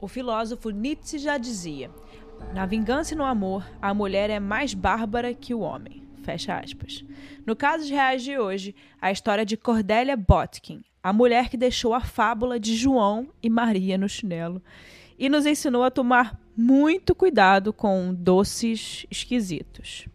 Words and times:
O 0.00 0.08
filósofo 0.08 0.70
Nietzsche 0.70 1.18
já 1.18 1.36
dizia: 1.36 1.90
na 2.54 2.64
vingança 2.66 3.14
e 3.14 3.16
no 3.16 3.24
amor, 3.24 3.64
a 3.80 3.92
mulher 3.92 4.30
é 4.30 4.40
mais 4.40 4.72
bárbara 4.72 5.34
que 5.34 5.54
o 5.54 5.60
homem. 5.60 6.02
Fecha 6.22 6.58
aspas. 6.58 7.04
No 7.46 7.54
caso 7.54 7.86
de 7.86 7.92
reais 7.92 8.22
de 8.22 8.38
hoje, 8.38 8.74
a 9.00 9.12
história 9.12 9.44
de 9.44 9.56
Cordélia 9.56 10.16
Botkin, 10.16 10.82
a 11.02 11.12
mulher 11.12 11.48
que 11.48 11.56
deixou 11.56 11.94
a 11.94 12.00
fábula 12.00 12.58
de 12.58 12.74
João 12.74 13.28
e 13.42 13.48
Maria 13.48 13.96
no 13.96 14.08
chinelo 14.08 14.62
e 15.18 15.28
nos 15.28 15.46
ensinou 15.46 15.82
a 15.82 15.90
tomar 15.90 16.38
muito 16.56 17.14
cuidado 17.14 17.72
com 17.72 18.14
doces 18.14 19.06
esquisitos. 19.10 20.06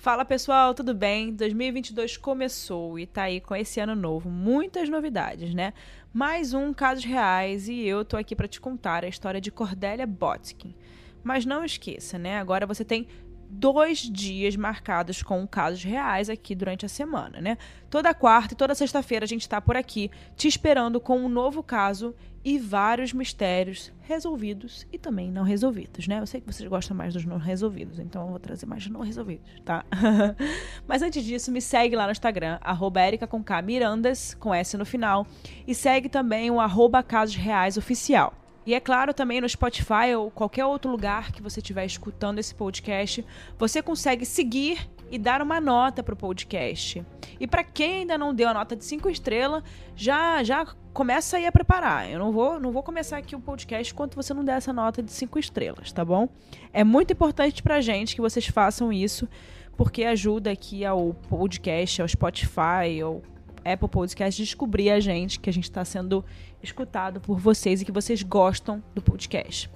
Fala 0.00 0.24
pessoal, 0.24 0.72
tudo 0.72 0.94
bem? 0.94 1.30
2022 1.34 2.16
começou 2.16 2.98
e 2.98 3.06
tá 3.06 3.24
aí 3.24 3.38
com 3.38 3.54
esse 3.54 3.80
ano 3.80 3.94
novo, 3.94 4.30
muitas 4.30 4.88
novidades, 4.88 5.52
né? 5.52 5.74
Mais 6.12 6.52
um 6.52 6.74
Casos 6.74 7.04
Reais 7.04 7.68
e 7.68 7.86
eu 7.86 8.04
tô 8.04 8.16
aqui 8.16 8.34
para 8.34 8.48
te 8.48 8.60
contar 8.60 9.04
a 9.04 9.08
história 9.08 9.40
de 9.40 9.48
Cordélia 9.48 10.08
Botkin. 10.08 10.74
Mas 11.22 11.46
não 11.46 11.64
esqueça, 11.64 12.18
né? 12.18 12.40
Agora 12.40 12.66
você 12.66 12.84
tem 12.84 13.06
dois 13.50 13.98
dias 13.98 14.54
marcados 14.54 15.22
com 15.22 15.46
casos 15.46 15.82
reais 15.82 16.30
aqui 16.30 16.54
durante 16.54 16.86
a 16.86 16.88
semana, 16.88 17.40
né? 17.40 17.58
Toda 17.90 18.14
quarta 18.14 18.54
e 18.54 18.56
toda 18.56 18.74
sexta-feira 18.74 19.24
a 19.24 19.28
gente 19.28 19.42
está 19.42 19.60
por 19.60 19.76
aqui 19.76 20.10
te 20.36 20.46
esperando 20.46 21.00
com 21.00 21.18
um 21.18 21.28
novo 21.28 21.62
caso 21.62 22.14
e 22.44 22.58
vários 22.58 23.12
mistérios 23.12 23.92
resolvidos 24.00 24.86
e 24.92 24.98
também 24.98 25.30
não 25.30 25.42
resolvidos, 25.42 26.08
né? 26.08 26.20
Eu 26.20 26.26
sei 26.26 26.40
que 26.40 26.50
vocês 26.50 26.68
gostam 26.68 26.96
mais 26.96 27.12
dos 27.12 27.24
não 27.24 27.36
resolvidos, 27.36 27.98
então 27.98 28.22
eu 28.22 28.28
vou 28.28 28.38
trazer 28.38 28.66
mais 28.66 28.86
não 28.88 29.00
resolvidos, 29.00 29.50
tá? 29.64 29.84
Mas 30.88 31.02
antes 31.02 31.22
disso, 31.22 31.52
me 31.52 31.60
segue 31.60 31.94
lá 31.94 32.06
no 32.06 32.12
Instagram, 32.12 32.58
arroba 32.62 33.00
com 33.28 33.42
K 33.42 33.60
Mirandas, 33.62 34.34
com 34.34 34.54
S 34.54 34.76
no 34.76 34.86
final, 34.86 35.26
e 35.66 35.74
segue 35.74 36.08
também 36.08 36.50
o 36.50 36.60
arroba 36.60 37.02
Casos 37.02 37.36
Reais 37.36 37.76
Oficial. 37.76 38.34
E 38.66 38.74
é 38.74 38.80
claro, 38.80 39.14
também 39.14 39.40
no 39.40 39.48
Spotify 39.48 40.14
ou 40.16 40.30
qualquer 40.30 40.64
outro 40.64 40.90
lugar 40.90 41.32
que 41.32 41.42
você 41.42 41.60
estiver 41.60 41.84
escutando 41.84 42.38
esse 42.38 42.54
podcast, 42.54 43.24
você 43.58 43.82
consegue 43.82 44.24
seguir 44.26 44.88
e 45.10 45.18
dar 45.18 45.42
uma 45.42 45.60
nota 45.60 46.02
para 46.02 46.14
o 46.14 46.16
podcast. 46.16 47.04
E 47.38 47.46
para 47.46 47.64
quem 47.64 48.00
ainda 48.00 48.16
não 48.16 48.34
deu 48.34 48.48
a 48.48 48.54
nota 48.54 48.76
de 48.76 48.84
5 48.84 49.08
estrelas, 49.08 49.62
já 49.96 50.42
já 50.44 50.66
começa 50.92 51.36
aí 51.36 51.46
a 51.46 51.52
preparar. 51.52 52.08
Eu 52.08 52.18
não 52.18 52.32
vou, 52.32 52.60
não 52.60 52.70
vou 52.70 52.82
começar 52.82 53.16
aqui 53.16 53.34
o 53.34 53.40
podcast 53.40 53.92
enquanto 53.92 54.14
você 54.14 54.32
não 54.34 54.44
der 54.44 54.58
essa 54.58 54.72
nota 54.72 55.02
de 55.02 55.10
5 55.10 55.38
estrelas, 55.38 55.90
tá 55.90 56.04
bom? 56.04 56.28
É 56.72 56.84
muito 56.84 57.12
importante 57.12 57.62
pra 57.62 57.80
gente 57.80 58.14
que 58.14 58.20
vocês 58.20 58.46
façam 58.46 58.92
isso, 58.92 59.28
porque 59.76 60.04
ajuda 60.04 60.50
aqui 60.50 60.84
ao 60.84 61.14
podcast, 61.28 62.02
ao 62.02 62.08
Spotify, 62.08 63.00
ao 63.02 63.22
Apple 63.64 63.88
Podcast 63.88 64.42
descobrir 64.42 64.90
a 64.90 65.00
gente, 65.00 65.38
que 65.38 65.50
a 65.50 65.52
gente 65.52 65.64
está 65.64 65.84
sendo 65.84 66.24
escutado 66.62 67.20
por 67.20 67.38
vocês 67.38 67.80
e 67.80 67.84
que 67.84 67.92
vocês 67.92 68.22
gostam 68.22 68.82
do 68.94 69.02
podcast. 69.02 69.70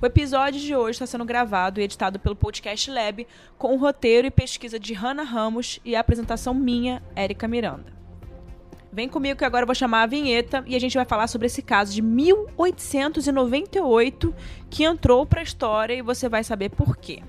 O 0.00 0.06
episódio 0.06 0.60
de 0.60 0.74
hoje 0.74 0.92
está 0.92 1.06
sendo 1.06 1.24
gravado 1.24 1.80
e 1.80 1.84
editado 1.84 2.18
pelo 2.18 2.36
Podcast 2.36 2.90
Lab, 2.90 3.26
com 3.56 3.74
o 3.74 3.78
roteiro 3.78 4.26
e 4.26 4.30
pesquisa 4.30 4.78
de 4.78 4.92
Hannah 4.92 5.22
Ramos 5.22 5.80
e 5.84 5.96
a 5.96 6.00
apresentação 6.00 6.52
minha, 6.52 7.02
Érica 7.14 7.48
Miranda. 7.48 7.94
Vem 8.92 9.08
comigo 9.08 9.38
que 9.38 9.44
agora 9.44 9.64
eu 9.64 9.66
vou 9.66 9.74
chamar 9.74 10.02
a 10.02 10.06
vinheta 10.06 10.62
e 10.66 10.76
a 10.76 10.78
gente 10.78 10.96
vai 10.96 11.04
falar 11.04 11.26
sobre 11.26 11.46
esse 11.46 11.62
caso 11.62 11.92
de 11.92 12.00
1898 12.00 14.32
que 14.70 14.84
entrou 14.84 15.26
para 15.26 15.40
a 15.40 15.42
história 15.42 15.94
e 15.94 16.02
você 16.02 16.28
vai 16.28 16.44
saber 16.44 16.70
por 16.70 16.96
quê. 16.96 17.20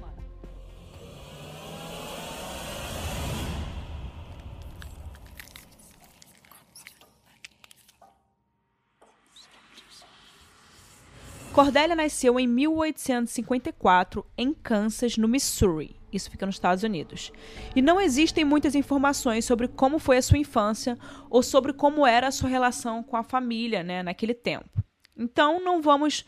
Cordélia 11.56 11.96
nasceu 11.96 12.38
em 12.38 12.46
1854 12.46 14.26
em 14.38 14.54
Kansas, 14.54 15.16
no 15.16 15.26
Missouri. 15.26 15.96
Isso 16.12 16.30
fica 16.30 16.46
nos 16.46 16.56
Estados 16.56 16.84
Unidos. 16.84 17.32
E 17.74 17.82
não 17.82 18.02
existem 18.02 18.44
muitas 18.44 18.76
informações 18.76 19.46
sobre 19.46 19.70
como 19.70 19.98
foi 19.98 20.18
a 20.18 20.22
sua 20.22 20.38
infância 20.38 20.98
ou 21.30 21.42
sobre 21.42 21.72
como 21.72 22.06
era 22.06 22.28
a 22.28 22.32
sua 22.32 22.50
relação 22.50 23.02
com 23.02 23.16
a 23.16 23.24
família 23.24 23.84
né, 23.84 24.04
naquele 24.04 24.34
tempo. 24.34 24.84
Então, 25.16 25.64
não 25.64 25.82
vamos 25.82 26.26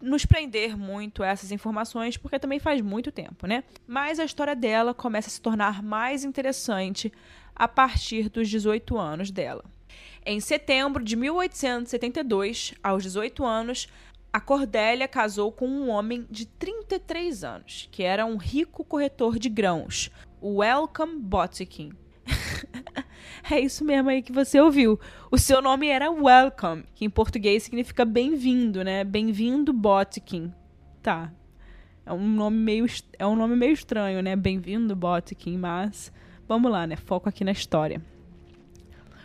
nos 0.00 0.24
prender 0.24 0.74
muito 0.74 1.22
a 1.22 1.26
essas 1.26 1.52
informações, 1.52 2.16
porque 2.16 2.38
também 2.38 2.58
faz 2.58 2.80
muito 2.80 3.12
tempo, 3.12 3.46
né? 3.46 3.64
Mas 3.86 4.18
a 4.18 4.24
história 4.24 4.56
dela 4.56 4.94
começa 4.94 5.28
a 5.28 5.32
se 5.32 5.42
tornar 5.42 5.82
mais 5.82 6.24
interessante 6.24 7.12
a 7.54 7.68
partir 7.68 8.30
dos 8.30 8.48
18 8.48 8.96
anos 8.96 9.30
dela. 9.30 9.66
Em 10.24 10.40
setembro 10.40 11.04
de 11.04 11.16
1872, 11.16 12.74
aos 12.82 13.02
18 13.02 13.44
anos, 13.44 13.88
a 14.32 14.40
Cordélia 14.40 15.06
casou 15.06 15.52
com 15.52 15.68
um 15.68 15.90
homem 15.90 16.26
de 16.30 16.46
33 16.46 17.44
anos, 17.44 17.88
que 17.92 18.02
era 18.02 18.24
um 18.24 18.38
rico 18.38 18.82
corretor 18.82 19.38
de 19.38 19.50
grãos, 19.50 20.10
o 20.40 20.60
Welcome 20.60 21.18
Botkin. 21.20 21.92
é 23.50 23.60
isso 23.60 23.84
mesmo 23.84 24.08
aí 24.08 24.22
que 24.22 24.32
você 24.32 24.58
ouviu. 24.58 24.98
O 25.30 25.36
seu 25.36 25.60
nome 25.60 25.88
era 25.88 26.10
Welcome, 26.10 26.84
que 26.94 27.04
em 27.04 27.10
português 27.10 27.64
significa 27.64 28.06
bem-vindo, 28.06 28.82
né? 28.82 29.04
Bem-vindo 29.04 29.70
Botkin. 29.70 30.50
Tá. 31.02 31.30
É 32.06 32.12
um 32.12 32.26
nome 32.26 32.56
meio 32.56 32.86
é 33.18 33.26
um 33.26 33.36
nome 33.36 33.54
meio 33.54 33.74
estranho, 33.74 34.22
né? 34.22 34.34
Bem-vindo 34.34 34.96
Botkin, 34.96 35.58
mas 35.58 36.10
vamos 36.48 36.72
lá, 36.72 36.86
né? 36.86 36.96
Foco 36.96 37.28
aqui 37.28 37.44
na 37.44 37.52
história. 37.52 38.00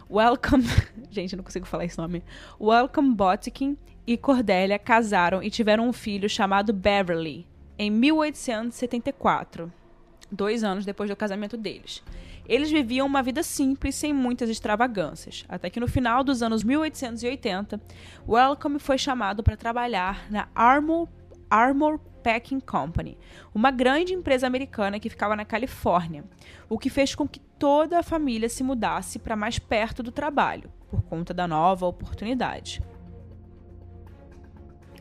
Welcome, 0.09 0.65
gente, 1.09 1.31
eu 1.31 1.37
não 1.37 1.45
consigo 1.45 1.65
falar 1.65 1.85
esse 1.85 1.97
nome. 1.97 2.23
Welcome 2.59 3.15
Botkin 3.15 3.77
e 4.07 4.15
Cordélia 4.15 4.79
casaram 4.79 5.43
e 5.43 5.49
tiveram 5.49 5.89
um 5.89 5.91
filho 5.91 6.29
chamado 6.29 6.71
Beverly 6.71 7.45
em 7.77 7.91
1874, 7.91 9.71
dois 10.31 10.63
anos 10.63 10.85
depois 10.85 11.09
do 11.09 11.15
casamento 11.15 11.57
deles. 11.57 12.01
Eles 12.47 12.71
viviam 12.71 13.05
uma 13.05 13.21
vida 13.21 13.43
simples, 13.43 13.95
sem 13.95 14.13
muitas 14.13 14.49
extravagâncias, 14.49 15.43
até 15.49 15.69
que 15.69 15.81
no 15.81 15.87
final 15.87 16.23
dos 16.23 16.41
anos 16.41 16.63
1880, 16.63 17.81
Welcome 18.25 18.79
foi 18.79 18.97
chamado 18.97 19.43
para 19.43 19.57
trabalhar 19.57 20.31
na 20.31 20.47
Armor, 20.55 21.09
Armor 21.49 21.99
Packing 22.23 22.61
Company, 22.61 23.17
uma 23.53 23.69
grande 23.69 24.13
empresa 24.13 24.47
americana 24.47 24.99
que 24.99 25.09
ficava 25.09 25.35
na 25.35 25.43
Califórnia, 25.43 26.23
o 26.69 26.79
que 26.79 26.89
fez 26.89 27.13
com 27.13 27.27
que 27.27 27.41
toda 27.59 27.99
a 27.99 28.03
família 28.03 28.47
se 28.47 28.63
mudasse 28.63 29.19
para 29.19 29.35
mais 29.35 29.59
perto 29.59 30.01
do 30.01 30.11
trabalho, 30.11 30.71
por 30.89 31.01
conta 31.01 31.33
da 31.33 31.45
nova 31.45 31.85
oportunidade. 31.85 32.81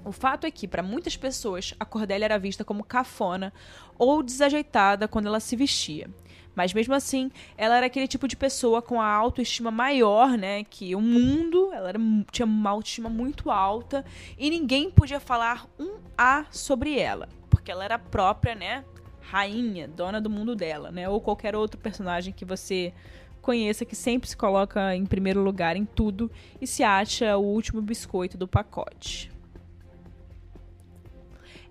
O 0.06 0.12
fato 0.12 0.46
é 0.46 0.50
que, 0.52 0.68
para 0.68 0.84
muitas 0.84 1.16
pessoas, 1.16 1.74
a 1.80 1.84
Cordélia 1.84 2.26
era 2.26 2.38
vista 2.38 2.64
como 2.64 2.84
cafona 2.84 3.52
ou 3.98 4.22
desajeitada 4.22 5.08
quando 5.08 5.26
ela 5.26 5.40
se 5.40 5.56
vestia. 5.56 6.08
Mas 6.54 6.72
mesmo 6.72 6.94
assim, 6.94 7.28
ela 7.58 7.76
era 7.76 7.86
aquele 7.86 8.06
tipo 8.06 8.28
de 8.28 8.36
pessoa 8.36 8.80
com 8.80 9.00
a 9.00 9.06
autoestima 9.08 9.72
maior, 9.72 10.38
né, 10.38 10.62
que 10.62 10.94
o 10.94 11.00
mundo, 11.00 11.72
ela 11.72 11.88
era, 11.88 11.98
tinha 12.30 12.46
uma 12.46 12.70
autoestima 12.70 13.10
muito 13.10 13.50
alta 13.50 14.04
e 14.38 14.48
ninguém 14.48 14.92
podia 14.92 15.18
falar 15.18 15.66
um 15.76 15.96
A 16.16 16.46
sobre 16.52 16.96
ela, 16.96 17.28
porque 17.50 17.72
ela 17.72 17.84
era 17.84 17.98
própria, 17.98 18.54
né, 18.54 18.84
rainha, 19.20 19.88
dona 19.88 20.20
do 20.20 20.30
mundo 20.30 20.54
dela, 20.54 20.92
né, 20.92 21.08
ou 21.08 21.20
qualquer 21.20 21.56
outro 21.56 21.80
personagem 21.80 22.32
que 22.32 22.44
você 22.44 22.94
conheça 23.42 23.84
que 23.84 23.96
sempre 23.96 24.28
se 24.28 24.36
coloca 24.36 24.94
em 24.94 25.04
primeiro 25.04 25.42
lugar 25.42 25.76
em 25.76 25.84
tudo 25.84 26.30
e 26.60 26.66
se 26.66 26.84
acha 26.84 27.36
o 27.36 27.42
último 27.42 27.82
biscoito 27.82 28.38
do 28.38 28.46
pacote. 28.46 29.35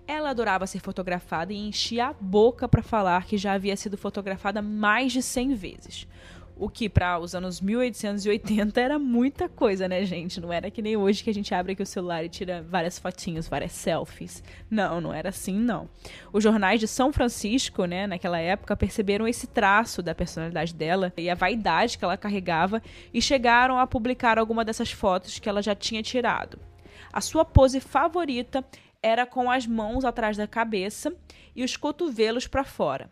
Ela 0.06 0.30
adorava 0.30 0.66
ser 0.66 0.78
fotografada 0.78 1.52
e 1.52 1.56
enchia 1.56 2.06
a 2.06 2.12
boca 2.12 2.68
para 2.68 2.82
falar 2.82 3.24
que 3.24 3.36
já 3.36 3.54
havia 3.54 3.76
sido 3.76 3.98
fotografada 3.98 4.62
mais 4.62 5.12
de 5.12 5.22
100 5.22 5.54
vezes. 5.54 6.06
O 6.58 6.70
que 6.70 6.88
para 6.88 7.18
os 7.18 7.34
anos 7.34 7.60
1880 7.60 8.80
era 8.80 8.98
muita 8.98 9.46
coisa, 9.46 9.86
né, 9.86 10.06
gente? 10.06 10.40
Não 10.40 10.50
era 10.50 10.70
que 10.70 10.80
nem 10.80 10.96
hoje 10.96 11.22
que 11.22 11.28
a 11.28 11.34
gente 11.34 11.54
abre 11.54 11.72
aqui 11.72 11.82
o 11.82 11.86
celular 11.86 12.24
e 12.24 12.30
tira 12.30 12.64
várias 12.66 12.98
fotinhos, 12.98 13.46
várias 13.46 13.72
selfies. 13.72 14.42
Não, 14.70 14.98
não 14.98 15.12
era 15.12 15.28
assim, 15.28 15.54
não. 15.54 15.86
Os 16.32 16.42
jornais 16.42 16.80
de 16.80 16.88
São 16.88 17.12
Francisco, 17.12 17.84
né, 17.84 18.06
naquela 18.06 18.38
época, 18.38 18.74
perceberam 18.74 19.28
esse 19.28 19.46
traço 19.46 20.02
da 20.02 20.14
personalidade 20.14 20.72
dela 20.72 21.12
e 21.18 21.28
a 21.28 21.34
vaidade 21.34 21.98
que 21.98 22.04
ela 22.04 22.16
carregava 22.16 22.82
e 23.12 23.20
chegaram 23.20 23.78
a 23.78 23.86
publicar 23.86 24.38
alguma 24.38 24.64
dessas 24.64 24.90
fotos 24.90 25.38
que 25.38 25.50
ela 25.50 25.60
já 25.60 25.74
tinha 25.74 26.02
tirado. 26.02 26.58
A 27.12 27.20
sua 27.20 27.44
pose 27.44 27.80
favorita 27.80 28.64
era 29.06 29.24
com 29.24 29.50
as 29.50 29.66
mãos 29.66 30.04
atrás 30.04 30.36
da 30.36 30.46
cabeça 30.46 31.14
e 31.54 31.62
os 31.62 31.76
cotovelos 31.76 32.46
para 32.46 32.64
fora. 32.64 33.10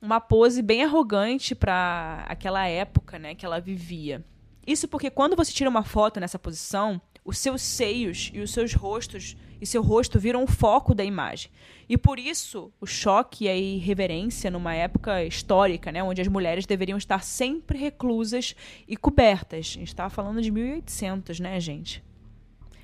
Uma 0.00 0.20
pose 0.20 0.62
bem 0.62 0.82
arrogante 0.82 1.54
para 1.54 2.24
aquela 2.26 2.66
época, 2.66 3.18
né, 3.18 3.34
que 3.34 3.44
ela 3.44 3.60
vivia. 3.60 4.24
Isso 4.66 4.88
porque 4.88 5.10
quando 5.10 5.36
você 5.36 5.52
tira 5.52 5.68
uma 5.68 5.84
foto 5.84 6.18
nessa 6.18 6.38
posição, 6.38 7.00
os 7.24 7.36
seus 7.36 7.60
seios 7.60 8.30
e 8.32 8.40
os 8.40 8.52
seus 8.52 8.72
rostos 8.72 9.36
e 9.60 9.66
seu 9.66 9.82
rosto 9.82 10.18
viram 10.18 10.44
o 10.44 10.46
foco 10.46 10.94
da 10.94 11.04
imagem. 11.04 11.50
E 11.88 11.98
por 11.98 12.18
isso, 12.18 12.72
o 12.80 12.86
choque 12.86 13.44
e 13.44 13.48
a 13.48 13.56
irreverência 13.56 14.50
numa 14.50 14.74
época 14.74 15.24
histórica, 15.24 15.92
né, 15.92 16.02
onde 16.02 16.22
as 16.22 16.28
mulheres 16.28 16.64
deveriam 16.64 16.96
estar 16.96 17.22
sempre 17.22 17.76
reclusas 17.78 18.54
e 18.86 18.96
cobertas. 18.96 19.58
A 19.58 19.78
gente 19.80 19.88
estava 19.88 20.10
falando 20.10 20.40
de 20.40 20.50
1800, 20.50 21.40
né, 21.40 21.58
gente? 21.60 22.02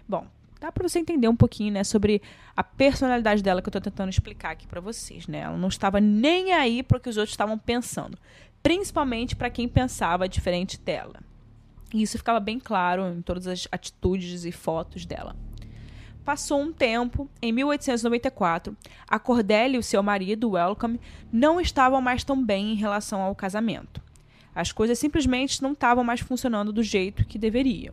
Bom, 0.07 0.27
Dá 0.65 0.73
para 0.73 0.89
você 0.89 0.99
entender 0.99 1.29
um 1.29 1.37
pouquinho, 1.37 1.75
né, 1.75 1.85
sobre 1.85 2.23
a 2.57 2.65
personalidade 2.65 3.43
dela 3.43 3.61
que 3.61 3.69
eu 3.69 3.73
tô 3.73 3.83
tentando 3.83 4.09
explicar 4.09 4.53
aqui 4.53 4.67
para 4.67 4.81
vocês, 4.81 5.27
né? 5.27 5.41
Ela 5.41 5.59
não 5.59 5.69
estava 5.69 6.01
nem 6.01 6.55
aí 6.55 6.83
para 6.83 6.97
o 6.97 7.01
que 7.01 7.11
os 7.11 7.19
outros 7.19 7.35
estavam 7.35 7.59
pensando, 7.59 8.17
principalmente 8.63 9.37
para 9.37 9.51
quem 9.51 9.69
pensava 9.69 10.27
diferente 10.27 10.81
dela. 10.81 11.21
E 11.93 12.01
isso 12.01 12.17
ficava 12.17 12.41
bem 12.41 12.59
claro 12.59 13.07
em 13.13 13.21
todas 13.21 13.47
as 13.47 13.69
atitudes 13.71 14.47
e 14.47 14.53
fotos 14.53 15.05
dela. 15.05 15.37
Passou 16.25 16.63
um 16.63 16.73
tempo, 16.73 17.29
em 17.43 17.53
1894, 17.53 18.75
a 19.07 19.19
Cordélia 19.19 19.77
e 19.77 19.81
o 19.81 19.83
seu 19.83 20.03
marido, 20.03 20.53
Welcome, 20.53 20.99
não 21.31 21.61
estavam 21.61 22.01
mais 22.01 22.25
tão 22.25 22.43
bem 22.43 22.73
em 22.73 22.77
relação 22.77 23.21
ao 23.21 23.35
casamento. 23.35 24.01
As 24.55 24.73
coisas 24.73 24.99
simplesmente 24.99 25.63
não 25.63 25.73
estavam 25.73 26.03
mais 26.03 26.21
funcionando 26.21 26.73
do 26.73 26.83
jeito 26.83 27.27
que 27.27 27.37
deveriam. 27.37 27.93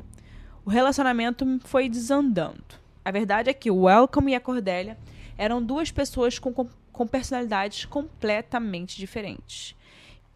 O 0.64 0.70
relacionamento 0.70 1.60
foi 1.64 1.90
desandando. 1.90 2.64
A 3.04 3.10
verdade 3.10 3.50
é 3.50 3.54
que 3.54 3.72
o 3.72 3.84
Welcome 3.84 4.32
e 4.32 4.36
a 4.36 4.40
Cordélia 4.40 4.96
eram 5.36 5.62
duas 5.62 5.90
pessoas 5.90 6.38
com, 6.38 6.54
com 6.54 7.08
personalidades 7.08 7.86
completamente 7.86 8.96
diferentes. 8.98 9.76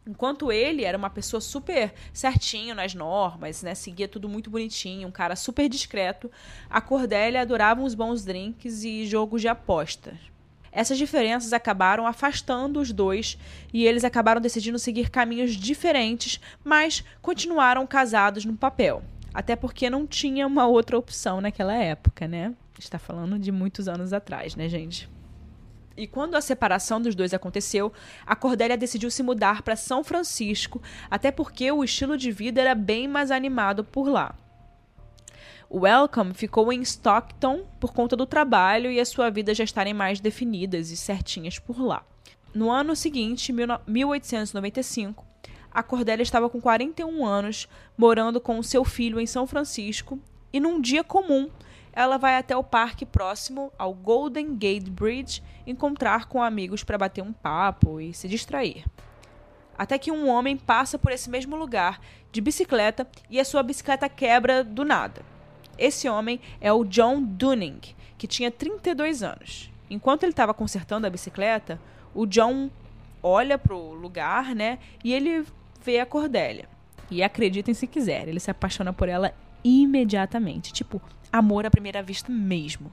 Enquanto 0.07 0.51
ele 0.51 0.83
era 0.83 0.97
uma 0.97 1.11
pessoa 1.11 1.39
super 1.39 1.93
certinho 2.11 2.73
nas 2.73 2.95
normas, 2.95 3.61
né? 3.61 3.75
Seguia 3.75 4.07
tudo 4.07 4.27
muito 4.27 4.49
bonitinho, 4.49 5.07
um 5.07 5.11
cara 5.11 5.35
super 5.35 5.69
discreto, 5.69 6.31
a 6.69 6.81
Cordélia 6.81 7.41
adorava 7.41 7.81
uns 7.81 7.93
bons 7.93 8.25
drinks 8.25 8.83
e 8.83 9.05
jogos 9.05 9.41
de 9.41 9.47
apostas. 9.47 10.17
Essas 10.71 10.97
diferenças 10.97 11.53
acabaram 11.53 12.07
afastando 12.07 12.79
os 12.79 12.91
dois 12.91 13.37
e 13.71 13.85
eles 13.85 14.03
acabaram 14.03 14.41
decidindo 14.41 14.79
seguir 14.79 15.09
caminhos 15.11 15.53
diferentes, 15.55 16.39
mas 16.63 17.03
continuaram 17.21 17.85
casados 17.85 18.43
no 18.43 18.57
papel. 18.57 19.03
Até 19.35 19.53
porque 19.53 19.89
não 19.89 20.07
tinha 20.07 20.47
uma 20.47 20.65
outra 20.65 20.97
opção 20.97 21.41
naquela 21.41 21.73
época, 21.73 22.25
né? 22.25 22.53
Está 22.79 22.97
falando 22.97 23.37
de 23.37 23.51
muitos 23.51 23.85
anos 23.89 24.13
atrás, 24.13 24.55
né, 24.55 24.69
gente? 24.69 25.09
E 25.97 26.07
quando 26.07 26.35
a 26.35 26.41
separação 26.41 27.01
dos 27.01 27.13
dois 27.15 27.33
aconteceu, 27.33 27.91
a 28.25 28.33
Cordélia 28.33 28.77
decidiu 28.77 29.11
se 29.11 29.21
mudar 29.21 29.61
para 29.61 29.75
São 29.75 30.05
Francisco, 30.05 30.81
até 31.11 31.31
porque 31.31 31.69
o 31.69 31.83
estilo 31.83 32.17
de 32.17 32.31
vida 32.31 32.61
era 32.61 32.73
bem 32.73 33.09
mais 33.09 33.29
animado 33.29 33.83
por 33.83 34.07
lá. 34.07 34.33
O 35.69 35.79
Welcome 35.79 36.33
ficou 36.33 36.71
em 36.71 36.81
Stockton 36.81 37.65
por 37.77 37.91
conta 37.91 38.15
do 38.15 38.25
trabalho 38.25 38.89
e 38.89 39.01
a 39.01 39.05
sua 39.05 39.29
vida 39.29 39.53
já 39.53 39.65
estarem 39.65 39.93
mais 39.93 40.21
definidas 40.21 40.91
e 40.91 40.95
certinhas 40.95 41.59
por 41.59 41.77
lá. 41.81 42.05
No 42.53 42.71
ano 42.71 42.95
seguinte, 42.95 43.51
1895, 43.51 45.25
a 45.75 45.83
Cordélia 45.83 46.23
estava 46.23 46.49
com 46.49 46.61
41 46.61 47.25
anos, 47.25 47.67
morando 47.97 48.39
com 48.39 48.63
seu 48.63 48.85
filho 48.85 49.19
em 49.19 49.27
São 49.27 49.45
Francisco, 49.45 50.17
e 50.53 50.57
num 50.57 50.79
dia 50.79 51.03
comum, 51.03 51.49
ela 51.91 52.17
vai 52.17 52.37
até 52.37 52.55
o 52.55 52.63
parque 52.63 53.05
próximo 53.05 53.73
ao 53.77 53.93
Golden 53.93 54.55
Gate 54.55 54.89
Bridge 54.89 55.43
encontrar 55.67 56.27
com 56.27 56.41
amigos 56.41 56.81
para 56.81 56.97
bater 56.97 57.21
um 57.21 57.33
papo 57.33 57.99
e 57.99 58.13
se 58.13 58.29
distrair. 58.29 58.85
Até 59.77 59.97
que 59.97 60.13
um 60.13 60.29
homem 60.29 60.55
passa 60.55 60.97
por 60.97 61.11
esse 61.11 61.29
mesmo 61.29 61.57
lugar 61.57 61.99
de 62.31 62.39
bicicleta 62.39 63.05
e 63.29 63.37
a 63.37 63.43
sua 63.43 63.61
bicicleta 63.61 64.07
quebra 64.07 64.63
do 64.63 64.85
nada. 64.85 65.23
Esse 65.77 66.07
homem 66.07 66.39
é 66.61 66.71
o 66.71 66.85
John 66.85 67.21
Dunning, 67.21 67.81
que 68.17 68.27
tinha 68.27 68.49
32 68.49 69.21
anos. 69.21 69.69
Enquanto 69.89 70.23
ele 70.23 70.31
estava 70.31 70.53
consertando 70.53 71.05
a 71.05 71.09
bicicleta, 71.09 71.81
o 72.13 72.25
John 72.25 72.69
olha 73.21 73.57
para 73.57 73.75
o 73.75 73.93
lugar, 73.93 74.55
né? 74.55 74.79
E 75.03 75.13
ele 75.13 75.45
vê 75.85 75.99
a 75.99 76.05
Cordélia. 76.05 76.67
E 77.11 77.21
acreditem 77.21 77.73
se 77.73 77.85
quiser, 77.85 78.27
ele 78.27 78.39
se 78.39 78.49
apaixona 78.49 78.91
por 78.91 79.07
ela 79.07 79.33
imediatamente. 79.63 80.73
Tipo, 80.73 81.01
amor 81.31 81.65
à 81.65 81.69
primeira 81.69 82.01
vista 82.01 82.31
mesmo. 82.31 82.91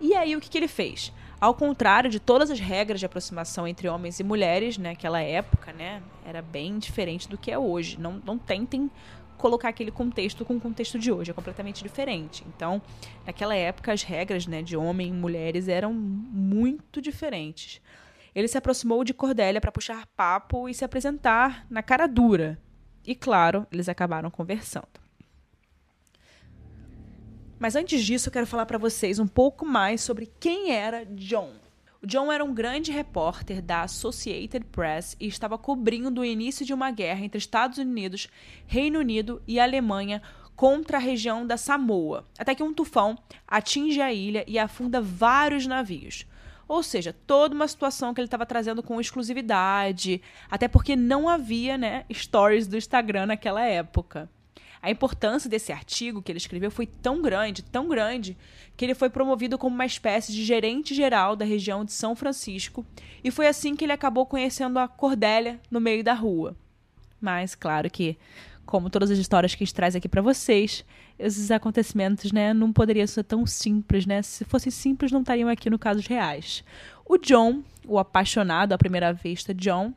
E 0.00 0.14
aí 0.14 0.34
o 0.34 0.40
que, 0.40 0.50
que 0.50 0.58
ele 0.58 0.68
fez? 0.68 1.12
Ao 1.40 1.54
contrário 1.54 2.10
de 2.10 2.18
todas 2.18 2.50
as 2.50 2.58
regras 2.58 2.98
de 2.98 3.06
aproximação 3.06 3.68
entre 3.68 3.88
homens 3.88 4.18
e 4.18 4.24
mulheres 4.24 4.76
naquela 4.76 5.20
época, 5.20 5.72
né, 5.72 6.02
era 6.24 6.42
bem 6.42 6.78
diferente 6.78 7.28
do 7.28 7.38
que 7.38 7.50
é 7.50 7.58
hoje. 7.58 7.98
Não, 8.00 8.20
não 8.24 8.36
tentem 8.36 8.90
colocar 9.36 9.68
aquele 9.68 9.90
contexto 9.90 10.44
com 10.44 10.56
o 10.56 10.60
contexto 10.60 10.98
de 10.98 11.12
hoje, 11.12 11.30
é 11.30 11.34
completamente 11.34 11.82
diferente. 11.82 12.42
Então, 12.48 12.80
naquela 13.24 13.54
época 13.54 13.92
as 13.92 14.02
regras, 14.02 14.46
né, 14.46 14.62
de 14.62 14.76
homem 14.76 15.08
e 15.08 15.12
mulheres 15.12 15.68
eram 15.68 15.92
muito 15.92 17.00
diferentes. 17.00 17.80
Ele 18.36 18.48
se 18.48 18.58
aproximou 18.58 19.02
de 19.02 19.14
Cordélia 19.14 19.62
para 19.62 19.72
puxar 19.72 20.06
papo 20.14 20.68
e 20.68 20.74
se 20.74 20.84
apresentar 20.84 21.66
na 21.70 21.82
cara 21.82 22.06
dura. 22.06 22.60
E 23.02 23.14
claro, 23.14 23.66
eles 23.72 23.88
acabaram 23.88 24.30
conversando. 24.30 25.00
Mas 27.58 27.74
antes 27.74 28.04
disso, 28.04 28.28
eu 28.28 28.32
quero 28.32 28.46
falar 28.46 28.66
para 28.66 28.76
vocês 28.76 29.18
um 29.18 29.26
pouco 29.26 29.64
mais 29.64 30.02
sobre 30.02 30.30
quem 30.38 30.70
era 30.70 31.06
John. 31.06 31.54
O 32.02 32.06
John 32.06 32.30
era 32.30 32.44
um 32.44 32.52
grande 32.52 32.92
repórter 32.92 33.62
da 33.62 33.80
Associated 33.84 34.66
Press 34.66 35.16
e 35.18 35.26
estava 35.26 35.56
cobrindo 35.56 36.20
o 36.20 36.24
início 36.24 36.66
de 36.66 36.74
uma 36.74 36.90
guerra 36.90 37.24
entre 37.24 37.38
Estados 37.38 37.78
Unidos, 37.78 38.28
Reino 38.66 38.98
Unido 38.98 39.42
e 39.46 39.58
Alemanha 39.58 40.20
contra 40.54 40.98
a 40.98 41.00
região 41.00 41.46
da 41.46 41.56
Samoa, 41.56 42.26
até 42.38 42.54
que 42.54 42.62
um 42.62 42.74
tufão 42.74 43.16
atinge 43.48 44.02
a 44.02 44.12
ilha 44.12 44.44
e 44.46 44.58
afunda 44.58 45.00
vários 45.00 45.66
navios. 45.66 46.26
Ou 46.68 46.82
seja, 46.82 47.14
toda 47.26 47.54
uma 47.54 47.68
situação 47.68 48.12
que 48.12 48.20
ele 48.20 48.26
estava 48.26 48.44
trazendo 48.44 48.82
com 48.82 49.00
exclusividade, 49.00 50.20
até 50.50 50.66
porque 50.66 50.96
não 50.96 51.28
havia 51.28 51.78
né, 51.78 52.04
stories 52.12 52.66
do 52.66 52.76
Instagram 52.76 53.26
naquela 53.26 53.64
época. 53.64 54.28
A 54.82 54.90
importância 54.90 55.48
desse 55.48 55.72
artigo 55.72 56.22
que 56.22 56.30
ele 56.30 56.38
escreveu 56.38 56.70
foi 56.70 56.86
tão 56.86 57.22
grande, 57.22 57.62
tão 57.62 57.88
grande, 57.88 58.36
que 58.76 58.84
ele 58.84 58.94
foi 58.94 59.10
promovido 59.10 59.58
como 59.58 59.74
uma 59.74 59.86
espécie 59.86 60.32
de 60.32 60.44
gerente 60.44 60.94
geral 60.94 61.34
da 61.34 61.44
região 61.44 61.84
de 61.84 61.92
São 61.92 62.14
Francisco, 62.14 62.84
e 63.24 63.30
foi 63.30 63.46
assim 63.46 63.74
que 63.74 63.84
ele 63.84 63.92
acabou 63.92 64.26
conhecendo 64.26 64.78
a 64.78 64.86
Cordélia 64.86 65.60
no 65.70 65.80
meio 65.80 66.04
da 66.04 66.14
rua. 66.14 66.56
Mas, 67.20 67.54
claro 67.54 67.90
que, 67.90 68.18
como 68.64 68.90
todas 68.90 69.10
as 69.10 69.18
histórias 69.18 69.54
que 69.54 69.64
a 69.64 69.66
gente 69.66 69.74
traz 69.74 69.96
aqui 69.96 70.08
para 70.08 70.22
vocês, 70.22 70.84
esses 71.18 71.50
acontecimentos, 71.50 72.32
né, 72.32 72.52
não 72.52 72.72
poderiam 72.72 73.06
ser 73.06 73.24
tão 73.24 73.46
simples, 73.46 74.06
né? 74.06 74.22
Se 74.22 74.44
fossem 74.44 74.70
simples, 74.70 75.10
não 75.10 75.20
estariam 75.20 75.48
aqui 75.48 75.70
no 75.70 75.78
casos 75.78 76.06
reais. 76.06 76.62
O 77.04 77.16
John, 77.18 77.62
o 77.86 77.98
apaixonado 77.98 78.72
à 78.72 78.78
primeira 78.78 79.12
vista 79.12 79.54
John, 79.54 79.94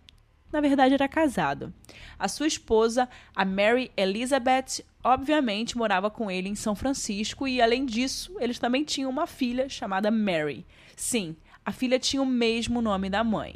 na 0.51 0.61
verdade 0.61 0.93
era 0.93 1.07
casado. 1.07 1.73
A 2.17 2.27
sua 2.27 2.47
esposa, 2.47 3.07
a 3.35 3.45
Mary 3.45 3.91
Elizabeth, 3.95 4.83
obviamente 5.03 5.77
morava 5.77 6.09
com 6.09 6.29
ele 6.29 6.49
em 6.49 6.55
São 6.55 6.75
Francisco 6.75 7.47
e, 7.47 7.61
além 7.61 7.85
disso, 7.85 8.35
eles 8.39 8.59
também 8.59 8.83
tinham 8.83 9.09
uma 9.09 9.27
filha 9.27 9.69
chamada 9.69 10.11
Mary. 10.11 10.65
Sim, 10.95 11.35
a 11.65 11.71
filha 11.71 11.99
tinha 11.99 12.21
o 12.21 12.25
mesmo 12.25 12.81
nome 12.81 13.09
da 13.09 13.23
mãe. 13.23 13.55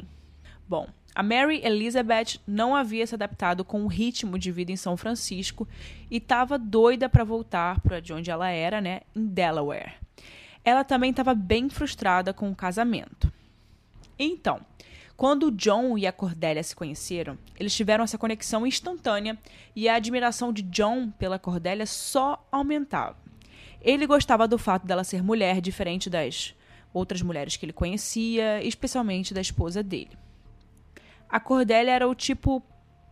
Bom, 0.68 0.88
a 1.14 1.22
Mary 1.22 1.60
Elizabeth 1.64 2.40
não 2.46 2.74
havia 2.74 3.06
se 3.06 3.14
adaptado 3.14 3.64
com 3.64 3.84
o 3.84 3.88
ritmo 3.88 4.38
de 4.38 4.50
vida 4.50 4.72
em 4.72 4.76
São 4.76 4.96
Francisco 4.96 5.68
e 6.10 6.16
estava 6.16 6.58
doida 6.58 7.08
para 7.08 7.22
voltar 7.22 7.80
para 7.80 8.00
de 8.00 8.12
onde 8.12 8.30
ela 8.30 8.50
era, 8.50 8.80
né, 8.80 9.02
em 9.14 9.24
Delaware. 9.24 9.94
Ela 10.64 10.82
também 10.82 11.10
estava 11.10 11.34
bem 11.34 11.68
frustrada 11.68 12.32
com 12.32 12.50
o 12.50 12.56
casamento. 12.56 13.32
Então, 14.18 14.60
quando 15.16 15.52
John 15.52 15.96
e 15.96 16.06
a 16.06 16.12
Cordélia 16.12 16.62
se 16.62 16.74
conheceram, 16.74 17.38
eles 17.60 17.76
tiveram 17.76 18.02
essa 18.02 18.18
conexão 18.18 18.66
instantânea 18.66 19.38
e 19.76 19.88
a 19.88 19.94
admiração 19.94 20.52
de 20.52 20.62
John 20.62 21.10
pela 21.10 21.38
Cordélia 21.38 21.86
só 21.86 22.44
aumentava. 22.50 23.16
Ele 23.80 24.06
gostava 24.06 24.48
do 24.48 24.58
fato 24.58 24.86
dela 24.86 25.04
ser 25.04 25.22
mulher 25.22 25.60
diferente 25.60 26.10
das 26.10 26.54
outras 26.92 27.22
mulheres 27.22 27.56
que 27.56 27.64
ele 27.64 27.72
conhecia, 27.72 28.62
especialmente 28.64 29.32
da 29.32 29.40
esposa 29.40 29.82
dele. 29.82 30.23
A 31.28 31.40
Cordélia 31.40 31.92
era 31.92 32.08
o 32.08 32.14
tipo 32.14 32.62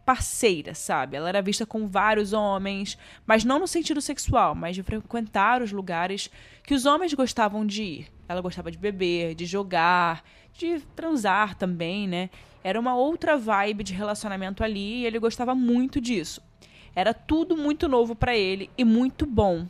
parceira, 0.04 0.74
sabe? 0.74 1.16
Ela 1.16 1.28
era 1.28 1.42
vista 1.42 1.64
com 1.64 1.86
vários 1.86 2.32
homens, 2.32 2.98
mas 3.26 3.44
não 3.44 3.58
no 3.58 3.66
sentido 3.66 4.00
sexual, 4.00 4.54
mas 4.54 4.74
de 4.74 4.82
frequentar 4.82 5.62
os 5.62 5.72
lugares 5.72 6.30
que 6.64 6.74
os 6.74 6.86
homens 6.86 7.14
gostavam 7.14 7.64
de 7.64 7.82
ir. 7.82 8.12
Ela 8.28 8.40
gostava 8.40 8.70
de 8.70 8.78
beber, 8.78 9.34
de 9.34 9.46
jogar, 9.46 10.24
de 10.52 10.80
transar 10.96 11.54
também, 11.56 12.08
né? 12.08 12.30
Era 12.64 12.78
uma 12.78 12.94
outra 12.94 13.36
vibe 13.36 13.84
de 13.84 13.92
relacionamento 13.92 14.62
ali 14.62 15.00
e 15.00 15.06
ele 15.06 15.18
gostava 15.18 15.54
muito 15.54 16.00
disso. 16.00 16.40
Era 16.94 17.14
tudo 17.14 17.56
muito 17.56 17.88
novo 17.88 18.14
para 18.14 18.36
ele 18.36 18.70
e 18.76 18.84
muito 18.84 19.24
bom. 19.26 19.66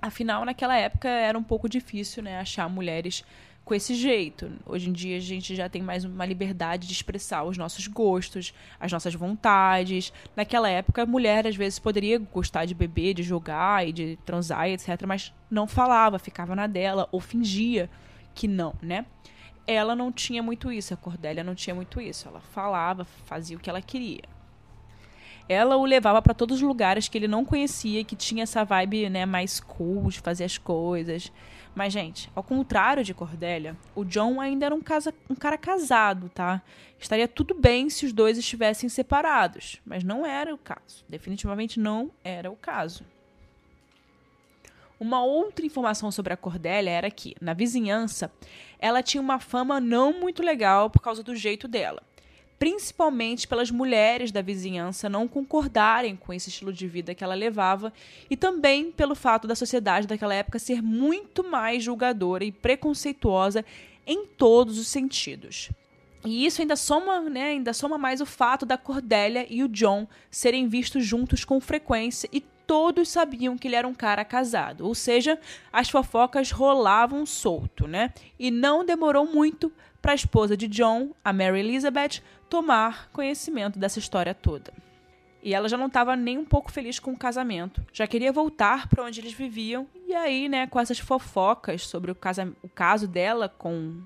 Afinal, 0.00 0.44
naquela 0.44 0.76
época 0.76 1.08
era 1.08 1.36
um 1.36 1.42
pouco 1.42 1.68
difícil, 1.68 2.22
né, 2.22 2.38
achar 2.38 2.68
mulheres 2.68 3.24
com 3.68 3.74
esse 3.74 3.94
jeito. 3.94 4.50
Hoje 4.64 4.88
em 4.88 4.92
dia 4.92 5.18
a 5.18 5.20
gente 5.20 5.54
já 5.54 5.68
tem 5.68 5.82
mais 5.82 6.02
uma 6.02 6.24
liberdade 6.24 6.86
de 6.86 6.92
expressar 6.94 7.44
os 7.44 7.58
nossos 7.58 7.86
gostos, 7.86 8.54
as 8.80 8.90
nossas 8.90 9.14
vontades. 9.14 10.10
Naquela 10.34 10.70
época, 10.70 11.02
a 11.02 11.06
mulher 11.06 11.46
às 11.46 11.54
vezes 11.54 11.78
poderia 11.78 12.18
gostar 12.18 12.64
de 12.64 12.72
beber, 12.72 13.12
de 13.12 13.22
jogar 13.22 13.86
e 13.86 13.92
de 13.92 14.18
transar, 14.24 14.70
etc, 14.70 15.02
mas 15.06 15.34
não 15.50 15.68
falava, 15.68 16.18
ficava 16.18 16.56
na 16.56 16.66
dela 16.66 17.06
ou 17.12 17.20
fingia 17.20 17.90
que 18.34 18.48
não, 18.48 18.72
né? 18.80 19.04
ela 19.66 19.94
não 19.94 20.10
tinha 20.10 20.42
muito 20.42 20.72
isso, 20.72 20.94
a 20.94 20.96
Cordélia 20.96 21.44
não 21.44 21.54
tinha 21.54 21.74
muito 21.74 22.00
isso. 22.00 22.26
Ela 22.26 22.40
falava, 22.40 23.04
fazia 23.26 23.54
o 23.54 23.60
que 23.60 23.68
ela 23.68 23.82
queria. 23.82 24.22
ela 25.46 25.76
o 25.76 25.84
levava 25.84 26.22
para 26.22 26.32
todos 26.32 26.56
os 26.56 26.62
lugares 26.62 27.06
que 27.06 27.18
ele 27.18 27.28
não 27.28 27.44
conhecia, 27.44 28.02
que 28.02 28.16
tinha 28.16 28.44
essa 28.44 28.64
vibe, 28.64 29.10
né, 29.10 29.26
mais 29.26 29.60
cool 29.60 30.08
de 30.08 30.20
fazer 30.20 30.44
as 30.44 30.56
coisas. 30.56 31.30
Mas, 31.78 31.92
gente, 31.92 32.28
ao 32.34 32.42
contrário 32.42 33.04
de 33.04 33.14
Cordélia, 33.14 33.76
o 33.94 34.04
John 34.04 34.40
ainda 34.40 34.66
era 34.66 34.74
um, 34.74 34.80
casa, 34.80 35.14
um 35.30 35.34
cara 35.36 35.56
casado, 35.56 36.28
tá? 36.28 36.60
Estaria 36.98 37.28
tudo 37.28 37.54
bem 37.54 37.88
se 37.88 38.04
os 38.04 38.12
dois 38.12 38.36
estivessem 38.36 38.88
separados, 38.88 39.80
mas 39.86 40.02
não 40.02 40.26
era 40.26 40.52
o 40.52 40.58
caso. 40.58 41.04
Definitivamente 41.08 41.78
não 41.78 42.10
era 42.24 42.50
o 42.50 42.56
caso. 42.56 43.04
Uma 44.98 45.22
outra 45.22 45.64
informação 45.64 46.10
sobre 46.10 46.32
a 46.32 46.36
Cordélia 46.36 46.90
era 46.90 47.12
que, 47.12 47.36
na 47.40 47.54
vizinhança, 47.54 48.28
ela 48.80 49.00
tinha 49.00 49.20
uma 49.20 49.38
fama 49.38 49.78
não 49.78 50.12
muito 50.12 50.42
legal 50.42 50.90
por 50.90 51.00
causa 51.00 51.22
do 51.22 51.36
jeito 51.36 51.68
dela 51.68 52.02
principalmente 52.58 53.46
pelas 53.46 53.70
mulheres 53.70 54.32
da 54.32 54.42
vizinhança 54.42 55.08
não 55.08 55.28
concordarem 55.28 56.16
com 56.16 56.32
esse 56.32 56.48
estilo 56.48 56.72
de 56.72 56.88
vida 56.88 57.14
que 57.14 57.22
ela 57.22 57.34
levava 57.34 57.92
e 58.28 58.36
também 58.36 58.90
pelo 58.90 59.14
fato 59.14 59.46
da 59.46 59.54
sociedade 59.54 60.06
daquela 60.06 60.34
época 60.34 60.58
ser 60.58 60.82
muito 60.82 61.48
mais 61.48 61.82
julgadora 61.82 62.44
e 62.44 62.50
preconceituosa 62.50 63.64
em 64.06 64.26
todos 64.26 64.78
os 64.78 64.88
sentidos. 64.88 65.70
E 66.24 66.44
isso 66.44 66.60
ainda 66.60 66.74
soma, 66.74 67.20
né, 67.20 67.50
ainda 67.50 67.72
soma 67.72 67.96
mais 67.96 68.20
o 68.20 68.26
fato 68.26 68.66
da 68.66 68.76
Cordélia 68.76 69.46
e 69.48 69.62
o 69.62 69.68
John 69.68 70.08
serem 70.30 70.66
vistos 70.66 71.04
juntos 71.04 71.44
com 71.44 71.60
frequência 71.60 72.28
e 72.32 72.40
todos 72.68 73.08
sabiam 73.08 73.56
que 73.56 73.66
ele 73.66 73.76
era 73.76 73.88
um 73.88 73.94
cara 73.94 74.24
casado, 74.26 74.86
ou 74.86 74.94
seja, 74.94 75.38
as 75.72 75.88
fofocas 75.88 76.50
rolavam 76.50 77.24
solto, 77.24 77.88
né? 77.88 78.12
E 78.38 78.50
não 78.50 78.84
demorou 78.84 79.24
muito 79.24 79.72
para 80.00 80.12
a 80.12 80.14
esposa 80.14 80.56
de 80.56 80.68
John, 80.68 81.10
a 81.24 81.32
Mary 81.32 81.60
Elizabeth, 81.60 82.22
tomar 82.48 83.10
conhecimento 83.12 83.78
dessa 83.78 83.98
história 83.98 84.34
toda. 84.34 84.72
E 85.42 85.54
ela 85.54 85.68
já 85.68 85.76
não 85.76 85.86
estava 85.86 86.16
nem 86.16 86.36
um 86.36 86.44
pouco 86.44 86.72
feliz 86.72 86.98
com 86.98 87.12
o 87.12 87.18
casamento, 87.18 87.84
já 87.92 88.06
queria 88.06 88.32
voltar 88.32 88.88
para 88.88 89.04
onde 89.04 89.20
eles 89.20 89.32
viviam. 89.32 89.86
E 90.06 90.14
aí, 90.14 90.48
né, 90.48 90.66
com 90.66 90.80
essas 90.80 90.98
fofocas 90.98 91.86
sobre 91.86 92.10
o, 92.10 92.14
casa, 92.14 92.52
o 92.62 92.68
caso 92.68 93.06
dela 93.06 93.48
com 93.48 94.02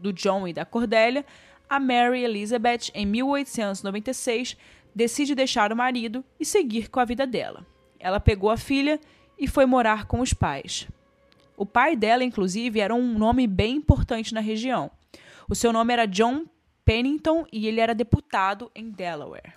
do 0.00 0.12
John 0.12 0.46
e 0.46 0.52
da 0.52 0.64
Cordélia, 0.64 1.24
a 1.68 1.80
Mary 1.80 2.22
Elizabeth, 2.22 2.90
em 2.94 3.04
1896, 3.04 4.56
decide 4.94 5.34
deixar 5.34 5.72
o 5.72 5.76
marido 5.76 6.24
e 6.38 6.44
seguir 6.44 6.88
com 6.88 7.00
a 7.00 7.04
vida 7.04 7.26
dela. 7.26 7.66
Ela 7.98 8.20
pegou 8.20 8.50
a 8.50 8.56
filha 8.56 9.00
e 9.38 9.48
foi 9.48 9.66
morar 9.66 10.06
com 10.06 10.20
os 10.20 10.32
pais. 10.32 10.86
O 11.56 11.66
pai 11.66 11.96
dela, 11.96 12.22
inclusive, 12.22 12.80
era 12.80 12.94
um 12.94 13.18
nome 13.18 13.46
bem 13.46 13.76
importante 13.76 14.32
na 14.32 14.40
região. 14.40 14.90
O 15.48 15.54
seu 15.54 15.72
nome 15.72 15.92
era 15.92 16.06
John 16.06 16.44
Pennington 16.84 17.46
e 17.52 17.66
ele 17.66 17.80
era 17.80 17.94
deputado 17.94 18.70
em 18.74 18.90
Delaware. 18.90 19.54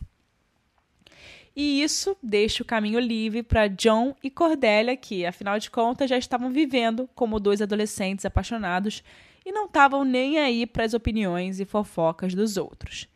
E 1.55 1.81
isso 1.81 2.15
deixa 2.22 2.63
o 2.63 2.65
caminho 2.65 3.00
livre 3.00 3.43
para 3.43 3.67
John 3.67 4.15
e 4.24 4.29
Cordélia, 4.29 4.96
que, 4.96 5.25
afinal 5.25 5.60
de 5.60 5.69
contas, 5.69 6.10
já 6.10 6.17
estavam 6.17 6.51
vivendo 6.51 7.10
como 7.13 7.39
dois 7.39 7.62
adolescentes 7.62 8.25
apaixonados 8.25 9.03
e 9.46 9.51
não 9.51 9.65
estavam 9.65 10.03
nem 10.03 10.39
aí 10.39 10.65
para 10.65 10.86
as 10.86 10.93
opiniões 10.93 11.60
e 11.60 11.65
fofocas 11.65 12.34
dos 12.34 12.55
outros. 12.55 13.08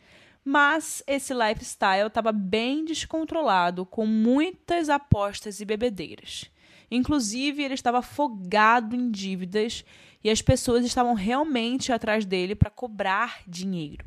Mas 0.43 1.01
esse 1.07 1.33
lifestyle 1.33 2.07
estava 2.07 2.31
bem 2.31 2.83
descontrolado, 2.83 3.85
com 3.85 4.05
muitas 4.05 4.89
apostas 4.89 5.61
e 5.61 5.65
bebedeiras. 5.65 6.51
Inclusive, 6.89 7.63
ele 7.63 7.73
estava 7.73 7.99
afogado 7.99 8.95
em 8.95 9.09
dívidas 9.09 9.83
e 10.23 10.29
as 10.29 10.41
pessoas 10.41 10.85
estavam 10.85 11.13
realmente 11.13 11.91
atrás 11.91 12.25
dele 12.25 12.55
para 12.55 12.69
cobrar 12.69 13.41
dinheiro. 13.47 14.05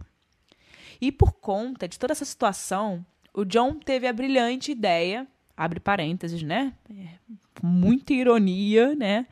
E 1.01 1.13
por 1.13 1.33
conta 1.33 1.87
de 1.87 1.99
toda 1.99 2.13
essa 2.13 2.25
situação, 2.25 3.05
o 3.35 3.45
John 3.45 3.75
teve 3.75 4.07
a 4.07 4.13
brilhante 4.13 4.73
ideia, 4.73 5.27
abre 5.57 5.79
parênteses, 5.79 6.43
né? 6.43 6.73
É, 6.91 7.09
muita 7.63 8.15
ironia, 8.15 8.95
né? 8.95 9.27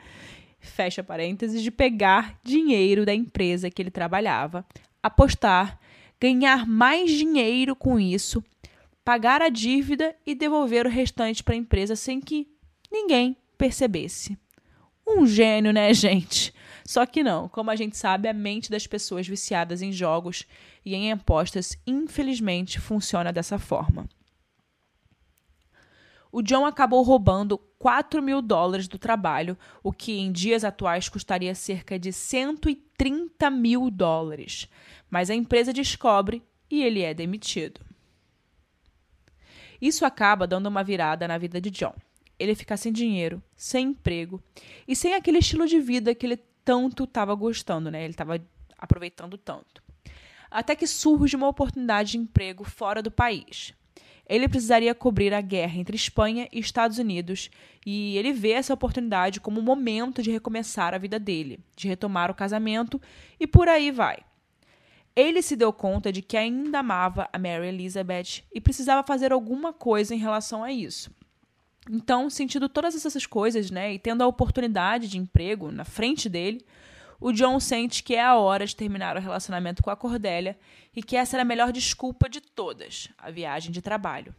Fecha 0.60 1.02
parênteses, 1.02 1.62
de 1.62 1.70
pegar 1.70 2.38
dinheiro 2.42 3.06
da 3.06 3.14
empresa 3.14 3.70
que 3.70 3.80
ele 3.80 3.90
trabalhava, 3.90 4.64
apostar, 5.02 5.78
ganhar 6.20 6.66
mais 6.66 7.10
dinheiro 7.10 7.74
com 7.74 7.98
isso, 7.98 8.42
pagar 9.04 9.42
a 9.42 9.48
dívida 9.48 10.16
e 10.26 10.34
devolver 10.34 10.86
o 10.86 10.90
restante 10.90 11.42
para 11.42 11.54
a 11.54 11.58
empresa 11.58 11.94
sem 11.94 12.20
que 12.20 12.48
ninguém 12.94 13.36
percebesse. 13.58 14.38
Um 15.06 15.26
gênio, 15.26 15.72
né, 15.72 15.92
gente? 15.94 16.54
Só 16.86 17.04
que 17.04 17.22
não, 17.22 17.48
como 17.48 17.70
a 17.70 17.76
gente 17.76 17.96
sabe, 17.96 18.28
a 18.28 18.32
mente 18.32 18.70
das 18.70 18.86
pessoas 18.86 19.26
viciadas 19.26 19.82
em 19.82 19.90
jogos 19.90 20.46
e 20.84 20.94
em 20.94 21.10
apostas, 21.10 21.76
infelizmente, 21.86 22.78
funciona 22.78 23.32
dessa 23.32 23.58
forma. 23.58 24.08
O 26.30 26.42
John 26.42 26.66
acabou 26.66 27.02
roubando 27.02 27.58
4 27.78 28.20
mil 28.22 28.42
dólares 28.42 28.88
do 28.88 28.98
trabalho, 28.98 29.56
o 29.82 29.92
que 29.92 30.18
em 30.18 30.32
dias 30.32 30.64
atuais 30.64 31.08
custaria 31.08 31.54
cerca 31.54 31.98
de 31.98 32.12
130 32.12 33.50
mil 33.50 33.90
dólares. 33.90 34.68
Mas 35.08 35.30
a 35.30 35.34
empresa 35.34 35.72
descobre 35.72 36.42
e 36.68 36.82
ele 36.82 37.02
é 37.02 37.14
demitido. 37.14 37.80
Isso 39.80 40.04
acaba 40.04 40.46
dando 40.46 40.66
uma 40.66 40.82
virada 40.82 41.28
na 41.28 41.38
vida 41.38 41.60
de 41.60 41.70
John. 41.70 41.94
Ele 42.38 42.54
fica 42.54 42.76
sem 42.76 42.92
dinheiro, 42.92 43.42
sem 43.56 43.88
emprego 43.88 44.42
e 44.86 44.96
sem 44.96 45.14
aquele 45.14 45.38
estilo 45.38 45.66
de 45.66 45.80
vida 45.80 46.14
que 46.14 46.26
ele 46.26 46.38
tanto 46.64 47.04
estava 47.04 47.34
gostando, 47.34 47.90
né? 47.90 48.02
Ele 48.02 48.12
estava 48.12 48.40
aproveitando 48.78 49.36
tanto. 49.38 49.82
Até 50.50 50.74
que 50.74 50.86
surge 50.86 51.36
uma 51.36 51.48
oportunidade 51.48 52.12
de 52.12 52.18
emprego 52.18 52.64
fora 52.64 53.02
do 53.02 53.10
país. 53.10 53.74
Ele 54.26 54.48
precisaria 54.48 54.94
cobrir 54.94 55.34
a 55.34 55.40
guerra 55.40 55.78
entre 55.78 55.96
Espanha 55.96 56.48
e 56.50 56.58
Estados 56.58 56.98
Unidos, 56.98 57.50
e 57.84 58.16
ele 58.16 58.32
vê 58.32 58.52
essa 58.52 58.72
oportunidade 58.72 59.40
como 59.40 59.60
um 59.60 59.64
momento 59.64 60.22
de 60.22 60.30
recomeçar 60.30 60.94
a 60.94 60.98
vida 60.98 61.18
dele, 61.18 61.60
de 61.76 61.88
retomar 61.88 62.30
o 62.30 62.34
casamento 62.34 63.00
e 63.38 63.46
por 63.46 63.68
aí 63.68 63.90
vai. 63.90 64.18
Ele 65.14 65.42
se 65.42 65.54
deu 65.54 65.72
conta 65.72 66.10
de 66.10 66.22
que 66.22 66.36
ainda 66.36 66.80
amava 66.80 67.28
a 67.32 67.38
Mary 67.38 67.68
Elizabeth 67.68 68.42
e 68.52 68.60
precisava 68.60 69.06
fazer 69.06 69.30
alguma 69.30 69.72
coisa 69.72 70.14
em 70.14 70.18
relação 70.18 70.64
a 70.64 70.72
isso. 70.72 71.10
Então, 71.90 72.30
sentindo 72.30 72.68
todas 72.68 72.94
essas 72.94 73.26
coisas, 73.26 73.70
né, 73.70 73.92
e 73.92 73.98
tendo 73.98 74.22
a 74.22 74.26
oportunidade 74.26 75.08
de 75.08 75.18
emprego 75.18 75.70
na 75.70 75.84
frente 75.84 76.28
dele, 76.28 76.64
o 77.20 77.32
John 77.32 77.60
sente 77.60 78.02
que 78.02 78.14
é 78.14 78.22
a 78.22 78.36
hora 78.36 78.66
de 78.66 78.74
terminar 78.74 79.16
o 79.16 79.20
relacionamento 79.20 79.82
com 79.82 79.90
a 79.90 79.96
Cordélia 79.96 80.58
e 80.94 81.02
que 81.02 81.16
essa 81.16 81.36
era 81.36 81.42
a 81.42 81.44
melhor 81.46 81.72
desculpa 81.72 82.28
de 82.28 82.40
todas, 82.40 83.08
a 83.18 83.30
viagem 83.30 83.70
de 83.70 83.82
trabalho. 83.82 84.34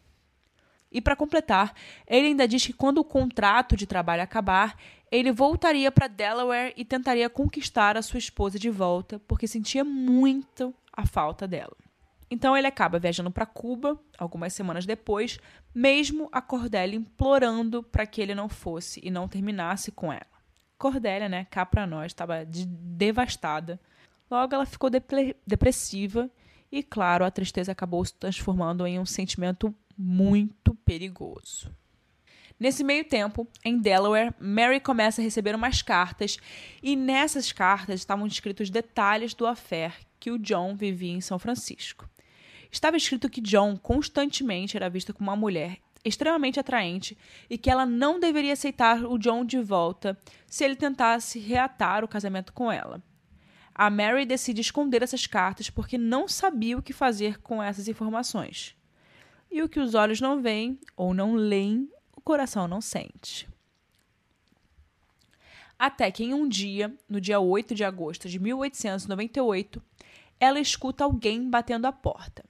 E 0.91 1.01
para 1.01 1.15
completar, 1.15 1.73
ele 2.07 2.27
ainda 2.27 2.47
diz 2.47 2.65
que 2.65 2.73
quando 2.73 2.99
o 2.99 3.03
contrato 3.03 3.75
de 3.75 3.85
trabalho 3.85 4.23
acabar, 4.23 4.77
ele 5.11 5.31
voltaria 5.31 5.91
para 5.91 6.07
Delaware 6.07 6.73
e 6.77 6.85
tentaria 6.85 7.29
conquistar 7.29 7.97
a 7.97 8.01
sua 8.01 8.17
esposa 8.17 8.57
de 8.57 8.69
volta, 8.69 9.19
porque 9.27 9.47
sentia 9.47 9.83
muito 9.83 10.73
a 10.93 11.05
falta 11.05 11.47
dela. 11.47 11.75
Então 12.29 12.57
ele 12.57 12.67
acaba 12.67 12.99
viajando 12.99 13.29
para 13.31 13.45
Cuba 13.45 13.99
algumas 14.17 14.53
semanas 14.53 14.85
depois, 14.85 15.39
mesmo 15.73 16.27
a 16.31 16.41
Cordélia 16.41 16.97
implorando 16.97 17.83
para 17.83 18.05
que 18.05 18.21
ele 18.21 18.33
não 18.33 18.49
fosse 18.49 18.99
e 19.03 19.11
não 19.11 19.27
terminasse 19.27 19.91
com 19.91 20.11
ela. 20.11 20.25
Cordélia, 20.77 21.29
né, 21.29 21.45
cá 21.49 21.65
para 21.65 21.87
nós, 21.87 22.07
estava 22.07 22.45
de 22.45 22.65
devastada. 22.65 23.79
Logo 24.29 24.53
ela 24.53 24.65
ficou 24.65 24.89
depressiva 25.45 26.29
e, 26.71 26.83
claro, 26.83 27.23
a 27.23 27.31
tristeza 27.31 27.71
acabou 27.71 28.03
se 28.03 28.13
transformando 28.15 28.85
em 28.85 28.99
um 28.99 29.05
sentimento 29.05 29.73
muito 29.97 30.75
perigoso. 30.83 31.71
Nesse 32.59 32.83
meio 32.83 33.03
tempo, 33.03 33.47
em 33.63 33.77
Delaware, 33.77 34.33
Mary 34.39 34.79
começa 34.79 35.21
a 35.21 35.23
receber 35.23 35.53
umas 35.53 35.81
cartas 35.81 36.37
e 36.81 36.95
nessas 36.95 37.51
cartas 37.51 37.99
estavam 37.99 38.25
escritos 38.25 38.69
detalhes 38.69 39.33
do 39.33 39.45
affair 39.45 39.93
que 40.19 40.31
o 40.31 40.39
John 40.39 40.75
vivia 40.75 41.11
em 41.11 41.21
São 41.21 41.37
Francisco. 41.37 42.09
Estava 42.75 42.97
escrito 42.97 43.29
que 43.29 43.39
John 43.39 43.77
constantemente 43.77 44.75
era 44.75 44.89
visto 44.89 45.13
como 45.13 45.29
uma 45.29 45.35
mulher 45.37 45.77
extremamente 46.03 46.59
atraente 46.59 47.17
e 47.49 47.57
que 47.57 47.69
ela 47.69 47.85
não 47.85 48.19
deveria 48.19 48.51
aceitar 48.51 49.05
o 49.05 49.17
John 49.17 49.45
de 49.45 49.61
volta 49.61 50.19
se 50.45 50.65
ele 50.65 50.75
tentasse 50.75 51.39
reatar 51.39 52.03
o 52.03 52.07
casamento 52.07 52.51
com 52.51 52.69
ela. 52.69 53.01
A 53.73 53.89
Mary 53.89 54.25
decide 54.25 54.59
esconder 54.59 55.01
essas 55.01 55.25
cartas 55.25 55.69
porque 55.69 55.97
não 55.97 56.27
sabia 56.27 56.77
o 56.77 56.81
que 56.81 56.91
fazer 56.91 57.39
com 57.39 57.63
essas 57.63 57.87
informações. 57.87 58.75
E 59.49 59.63
o 59.63 59.69
que 59.69 59.79
os 59.79 59.95
olhos 59.95 60.19
não 60.19 60.41
veem 60.41 60.77
ou 60.97 61.13
não 61.13 61.33
leem, 61.33 61.89
o 62.13 62.19
coração 62.19 62.67
não 62.67 62.81
sente. 62.81 63.47
Até 65.79 66.11
que 66.11 66.25
em 66.25 66.33
um 66.33 66.45
dia, 66.45 66.93
no 67.07 67.21
dia 67.21 67.39
8 67.39 67.73
de 67.73 67.85
agosto 67.85 68.27
de 68.27 68.37
1898, 68.37 69.81
ela 70.41 70.59
escuta 70.59 71.05
alguém 71.05 71.49
batendo 71.49 71.85
a 71.85 71.93
porta. 71.93 72.43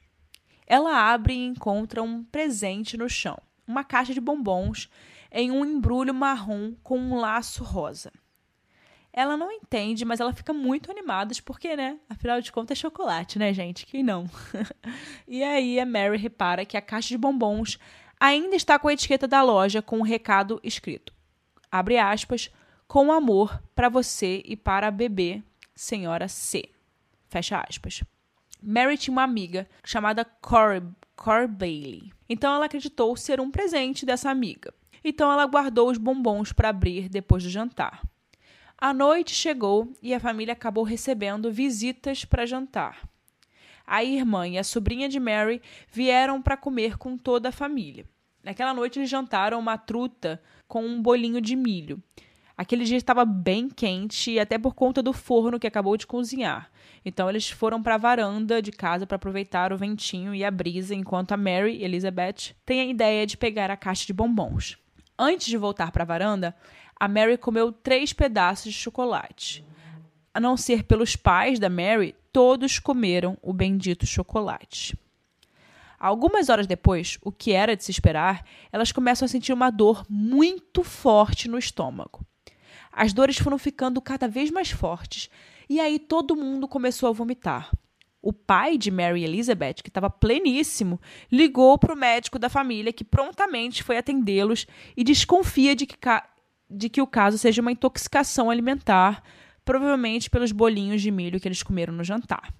Ela 0.68 1.14
abre 1.14 1.34
e 1.34 1.46
encontra 1.46 2.02
um 2.02 2.24
presente 2.24 2.98
no 2.98 3.10
chão, 3.10 3.38
uma 3.68 3.84
caixa 3.84 4.14
de 4.14 4.22
bombons 4.22 4.90
em 5.32 5.52
um 5.52 5.66
embrulho 5.66 6.14
marrom 6.14 6.74
com 6.82 6.98
um 6.98 7.16
laço 7.16 7.64
rosa. 7.64 8.12
Ela 9.12 9.38
não 9.38 9.52
entende, 9.52 10.04
mas 10.04 10.20
ela 10.20 10.34
fica 10.34 10.52
muito 10.52 10.92
animada, 10.92 11.34
porque, 11.46 11.76
né? 11.76 11.98
Afinal 12.10 12.42
de 12.42 12.52
contas, 12.52 12.78
é 12.78 12.82
chocolate, 12.82 13.40
né, 13.40 13.54
gente? 13.54 13.86
Quem 13.86 14.04
não? 14.04 14.26
e 15.26 15.42
aí 15.42 15.80
a 15.80 15.86
Mary 15.86 16.18
repara 16.18 16.66
que 16.66 16.76
a 16.76 16.82
caixa 16.82 17.10
de 17.10 17.18
bombons 17.18 17.80
ainda 18.20 18.56
está 18.56 18.78
com 18.78 18.90
a 18.90 18.94
etiqueta 18.94 19.28
da 19.28 19.42
loja 19.42 19.82
com 19.82 19.98
o 19.98 20.00
um 20.00 20.04
recado 20.04 20.60
escrito. 20.64 21.14
Abre 21.72 21.98
aspas, 21.98 22.52
com 22.88 23.12
amor 23.12 23.62
para 23.74 23.90
você 23.90 24.42
e 24.46 24.56
para 24.56 24.88
a 24.88 24.92
bebê, 24.92 25.42
senhora 25.74 26.28
C. 26.28 26.70
Fecha 27.30 27.64
aspas. 27.68 28.04
Mary 28.66 28.98
tinha 28.98 29.12
uma 29.12 29.22
amiga 29.22 29.68
chamada 29.84 30.26
Cor, 30.26 30.82
Cor 31.16 31.48
Bailey. 31.48 32.12
Então 32.28 32.56
ela 32.56 32.66
acreditou 32.66 33.16
ser 33.16 33.40
um 33.40 33.52
presente 33.52 34.08
dessa 34.08 34.32
amiga. 34.32 34.74
Então 35.04 35.32
ela 35.32 35.46
guardou 35.46 35.92
os 35.92 36.00
bombons 36.00 36.52
para 36.52 36.70
abrir 36.70 37.08
depois 37.08 37.44
do 37.44 37.50
jantar. 37.50 38.02
A 38.76 38.92
noite 38.92 39.36
chegou 39.36 39.94
e 40.02 40.16
a 40.16 40.20
família 40.20 40.54
acabou 40.54 40.84
recebendo 40.84 41.52
visitas 41.52 42.26
para 42.26 42.48
jantar. 42.48 43.08
A 43.86 44.04
irmã 44.04 44.48
e 44.48 44.58
a 44.58 44.64
sobrinha 44.64 45.08
de 45.08 45.20
Mary 45.20 45.62
vieram 45.92 46.42
para 46.42 46.58
comer 46.58 46.98
com 46.98 47.16
toda 47.16 47.50
a 47.50 47.52
família. 47.52 48.08
Naquela 48.44 48.74
noite 48.74 48.98
eles 48.98 49.12
jantaram 49.12 49.60
uma 49.60 49.78
truta 49.78 50.42
com 50.68 50.84
um 50.84 51.00
bolinho 51.00 51.40
de 51.40 51.56
milho. 51.56 52.02
Aquele 52.58 52.84
dia 52.84 52.98
estava 52.98 53.26
bem 53.26 53.70
quente, 53.70 54.40
até 54.40 54.58
por 54.58 54.74
conta 54.74 55.04
do 55.04 55.14
forno 55.14 55.60
que 55.60 55.68
acabou 55.68 55.96
de 55.98 56.08
cozinhar. 56.08 56.72
Então 57.06 57.30
eles 57.30 57.48
foram 57.48 57.84
para 57.84 57.94
a 57.94 58.00
varanda 58.00 58.60
de 58.60 58.72
casa 58.72 59.06
para 59.06 59.16
aproveitar 59.16 59.72
o 59.72 59.78
ventinho 59.78 60.34
e 60.34 60.44
a 60.44 60.50
brisa, 60.50 60.96
enquanto 60.96 61.34
a 61.34 61.38
Mary 61.38 61.84
Elizabeth 61.84 62.56
tem 62.66 62.82
a 62.82 62.86
ideia 62.86 63.28
de 63.28 63.38
pegar 63.38 63.70
a 63.70 63.78
caixa 63.78 64.08
de 64.08 64.14
bombons. 64.14 64.76
Antes 65.18 65.46
de 65.46 65.56
voltar 65.56 65.92
para 65.92 66.04
a 66.04 66.08
varanda, 66.08 66.56
a 67.00 67.08
Mary 67.08 67.38
comeu 67.38 67.72
três 67.72 68.12
pedaços 68.12 68.74
de 68.74 68.80
chocolate. 68.80 69.64
A 70.34 70.40
não 70.40 70.58
ser 70.58 70.84
pelos 70.84 71.16
pais 71.16 71.60
da 71.60 71.70
Mary, 71.70 72.16
todos 72.34 72.80
comeram 72.80 73.38
o 73.42 73.54
bendito 73.54 74.06
chocolate. 74.06 74.98
Algumas 76.00 76.50
horas 76.50 76.68
depois, 76.68 77.18
o 77.22 77.32
que 77.32 77.54
era 77.54 77.76
de 77.76 77.84
se 77.84 77.92
esperar, 77.92 78.44
elas 78.72 78.92
começam 78.92 79.26
a 79.26 79.30
sentir 79.30 79.54
uma 79.54 79.70
dor 79.70 80.04
muito 80.10 80.84
forte 80.84 81.48
no 81.48 81.58
estômago. 81.58 82.26
As 82.92 83.14
dores 83.14 83.38
foram 83.38 83.58
ficando 83.58 84.02
cada 84.02 84.28
vez 84.28 84.50
mais 84.50 84.72
fortes 84.72 85.30
e 85.70 85.80
aí 85.80 86.00
todo 86.00 86.36
mundo 86.36 86.68
começou 86.68 87.10
a 87.10 87.12
vomitar. 87.12 87.72
O 88.22 88.34
pai 88.34 88.78
de 88.78 88.90
Mary 88.90 89.24
Elizabeth, 89.24 89.76
que 89.76 89.90
estava 89.90 90.10
pleníssimo, 90.10 91.00
ligou 91.32 91.78
para 91.78 91.94
o 91.94 91.98
médico 91.98 92.40
da 92.40 92.50
família, 92.50 92.92
que 92.92 93.04
prontamente 93.04 93.84
foi 93.84 93.98
atendê-los 93.98 94.66
e 94.98 95.04
desconfia 95.04 95.76
de 95.76 95.86
que 95.86 95.96
de 96.68 96.90
que 96.90 97.02
o 97.02 97.06
caso 97.06 97.38
seja 97.38 97.62
uma 97.62 97.72
intoxicação 97.72 98.50
alimentar, 98.50 99.24
provavelmente 99.64 100.32
pelos 100.32 100.52
bolinhos 100.52 101.02
de 101.02 101.12
milho 101.12 101.40
que 101.40 101.48
eles 101.48 101.62
comeram 101.62 101.94
no 101.94 102.04
jantar. 102.04 102.52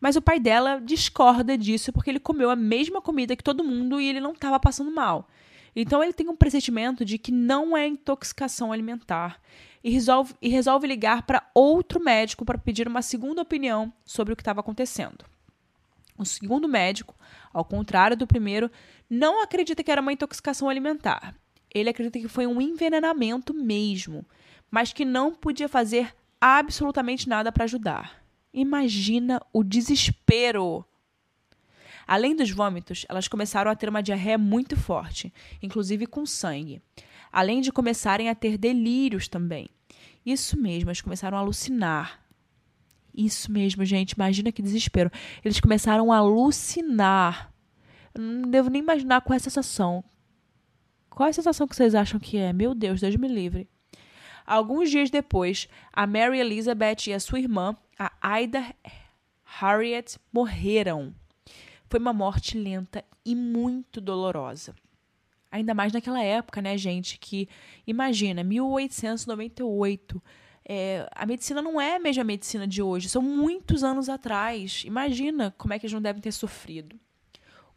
Mas 0.00 0.16
o 0.16 0.22
pai 0.22 0.40
dela 0.40 0.80
discorda 0.80 1.56
disso 1.58 1.92
porque 1.92 2.10
ele 2.10 2.20
comeu 2.20 2.50
a 2.50 2.56
mesma 2.56 3.02
comida 3.02 3.36
que 3.36 3.44
todo 3.44 3.64
mundo 3.64 4.00
e 4.00 4.08
ele 4.08 4.20
não 4.20 4.32
estava 4.32 4.58
passando 4.58 4.90
mal. 4.90 5.28
Então 5.74 6.02
ele 6.02 6.12
tem 6.12 6.28
um 6.28 6.36
pressentimento 6.36 7.04
de 7.04 7.18
que 7.18 7.30
não 7.30 7.76
é 7.76 7.86
intoxicação 7.86 8.72
alimentar 8.72 9.40
e 9.82 9.90
resolve, 9.90 10.34
e 10.42 10.48
resolve 10.48 10.86
ligar 10.86 11.22
para 11.22 11.48
outro 11.54 12.02
médico 12.02 12.44
para 12.44 12.58
pedir 12.58 12.88
uma 12.88 13.02
segunda 13.02 13.42
opinião 13.42 13.92
sobre 14.04 14.32
o 14.32 14.36
que 14.36 14.42
estava 14.42 14.60
acontecendo. 14.60 15.24
O 16.18 16.24
segundo 16.24 16.68
médico, 16.68 17.14
ao 17.52 17.64
contrário 17.64 18.16
do 18.16 18.26
primeiro, 18.26 18.70
não 19.08 19.42
acredita 19.42 19.82
que 19.82 19.90
era 19.90 20.02
uma 20.02 20.12
intoxicação 20.12 20.68
alimentar 20.68 21.34
ele 21.72 21.88
acredita 21.88 22.18
que 22.18 22.28
foi 22.28 22.46
um 22.46 22.60
envenenamento 22.60 23.54
mesmo, 23.54 24.26
mas 24.70 24.92
que 24.92 25.04
não 25.04 25.32
podia 25.32 25.68
fazer 25.68 26.14
absolutamente 26.40 27.28
nada 27.28 27.52
para 27.52 27.64
ajudar. 27.64 28.22
Imagina 28.52 29.40
o 29.52 29.62
desespero! 29.62 30.84
Além 32.10 32.34
dos 32.34 32.50
vômitos, 32.50 33.06
elas 33.08 33.28
começaram 33.28 33.70
a 33.70 33.76
ter 33.76 33.88
uma 33.88 34.02
diarreia 34.02 34.36
muito 34.36 34.76
forte, 34.76 35.32
inclusive 35.62 36.08
com 36.08 36.26
sangue. 36.26 36.82
Além 37.30 37.60
de 37.60 37.70
começarem 37.70 38.28
a 38.28 38.34
ter 38.34 38.58
delírios 38.58 39.28
também. 39.28 39.70
Isso 40.26 40.60
mesmo, 40.60 40.88
elas 40.90 41.00
começaram 41.00 41.38
a 41.38 41.40
alucinar. 41.40 42.20
Isso 43.14 43.52
mesmo, 43.52 43.84
gente, 43.84 44.10
imagina 44.10 44.50
que 44.50 44.60
desespero. 44.60 45.08
Eles 45.44 45.60
começaram 45.60 46.10
a 46.10 46.16
alucinar. 46.16 47.54
Eu 48.12 48.20
não 48.20 48.50
devo 48.50 48.70
nem 48.70 48.82
imaginar 48.82 49.20
qual 49.20 49.34
é 49.34 49.36
a 49.36 49.40
sensação. 49.40 50.02
Qual 51.08 51.28
a 51.28 51.32
sensação 51.32 51.68
que 51.68 51.76
vocês 51.76 51.94
acham 51.94 52.18
que 52.18 52.36
é? 52.36 52.52
Meu 52.52 52.74
Deus, 52.74 53.00
Deus 53.00 53.14
me 53.14 53.28
livre. 53.28 53.68
Alguns 54.44 54.90
dias 54.90 55.10
depois, 55.10 55.68
a 55.92 56.08
Mary 56.08 56.40
Elizabeth 56.40 57.06
e 57.06 57.12
a 57.12 57.20
sua 57.20 57.38
irmã, 57.38 57.76
a 57.96 58.42
Ida 58.42 58.74
Harriet, 59.44 60.18
morreram. 60.32 61.14
Foi 61.90 62.00
uma 62.00 62.12
morte 62.12 62.56
lenta 62.56 63.04
e 63.24 63.34
muito 63.34 64.00
dolorosa. 64.00 64.74
Ainda 65.50 65.74
mais 65.74 65.92
naquela 65.92 66.22
época, 66.22 66.62
né, 66.62 66.78
gente? 66.78 67.18
Que 67.18 67.48
imagina, 67.86 68.42
1898. 68.42 70.22
É, 70.64 71.06
a 71.12 71.26
medicina 71.26 71.60
não 71.60 71.80
é 71.80 71.96
a 71.96 72.00
mesma 72.00 72.22
medicina 72.24 72.66
de 72.66 72.80
hoje, 72.80 73.08
são 73.08 73.20
muitos 73.20 73.82
anos 73.82 74.08
atrás. 74.08 74.84
Imagina 74.86 75.52
como 75.58 75.74
é 75.74 75.78
que 75.78 75.84
eles 75.84 75.92
não 75.92 76.00
devem 76.00 76.22
ter 76.22 76.32
sofrido 76.32 76.98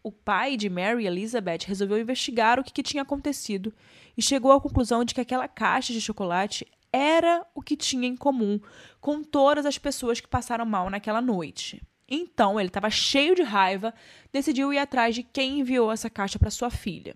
o 0.04 0.12
pai 0.12 0.58
de 0.58 0.69
Mary 0.69 1.08
Elizabeth 1.08 1.60
resolveu 1.65 1.97
investigar 1.97 2.60
o 2.60 2.63
que, 2.63 2.73
que, 2.73 2.84
tinha 2.84 3.04
acontecido 3.04 3.73
e 4.17 4.21
chegou 4.21 4.52
à 4.52 4.60
conclusão 4.60 5.06
de 5.06 5.13
que 5.13 5.21
aquela 5.21 5.47
caixa 5.47 5.93
de 5.93 6.02
chocolate 6.02 6.67
era 6.91 7.47
o 7.56 7.62
que 7.62 7.78
tinha 7.78 8.08
em 8.08 8.15
comum 8.15 8.60
com 8.99 9.23
todas 9.23 9.65
as 9.65 9.78
pessoas 9.78 10.19
que 10.19 10.28
passaram 10.28 10.65
mal 10.65 10.89
naquela 10.89 11.21
noite. 11.21 11.82
Então, 12.15 12.60
ele 12.60 12.69
estava 12.69 12.91
cheio 12.91 13.34
de 13.34 13.41
raiva, 13.41 13.91
decidiu 14.32 14.71
ir 14.71 14.78
atrás 14.78 15.15
de 15.15 15.23
quem 15.23 15.60
enviou 15.60 15.91
essa 15.91 16.10
caixa 16.12 16.38
para 16.38 16.52
sua 16.52 16.69
filha. 16.69 17.15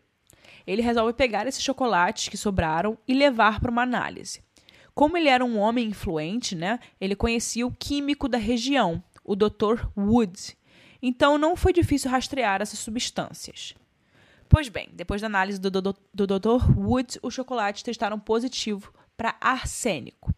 Ele 0.65 0.81
resolve 0.81 1.13
pegar 1.13 1.45
esses 1.45 1.61
chocolates 1.61 2.29
que 2.29 2.37
sobraram 2.37 2.97
e 3.07 3.13
levar 3.13 3.59
para 3.59 3.69
uma 3.69 3.83
análise. 3.83 4.41
Como 4.95 5.15
ele 5.15 5.29
era 5.29 5.45
um 5.45 5.59
homem 5.59 5.89
influente, 5.89 6.55
né, 6.55 6.79
ele 6.99 7.15
conhecia 7.15 7.67
o 7.67 7.71
químico 7.71 8.27
da 8.27 8.39
região, 8.39 9.03
o 9.23 9.35
Dr. 9.35 9.85
Wood, 9.95 10.57
então 10.99 11.37
não 11.37 11.55
foi 11.55 11.71
difícil 11.71 12.09
rastrear 12.09 12.59
essas 12.61 12.79
substâncias. 12.79 13.75
Pois 14.49 14.67
bem, 14.67 14.89
depois 14.93 15.21
da 15.21 15.27
análise 15.27 15.59
do, 15.59 15.69
do, 15.69 15.95
do 16.11 16.27
Dr. 16.27 16.71
Woods, 16.75 17.19
os 17.21 17.35
chocolates 17.35 17.83
testaram 17.83 18.19
positivo 18.19 18.91
para 19.15 19.35
arsênico. 19.39 20.33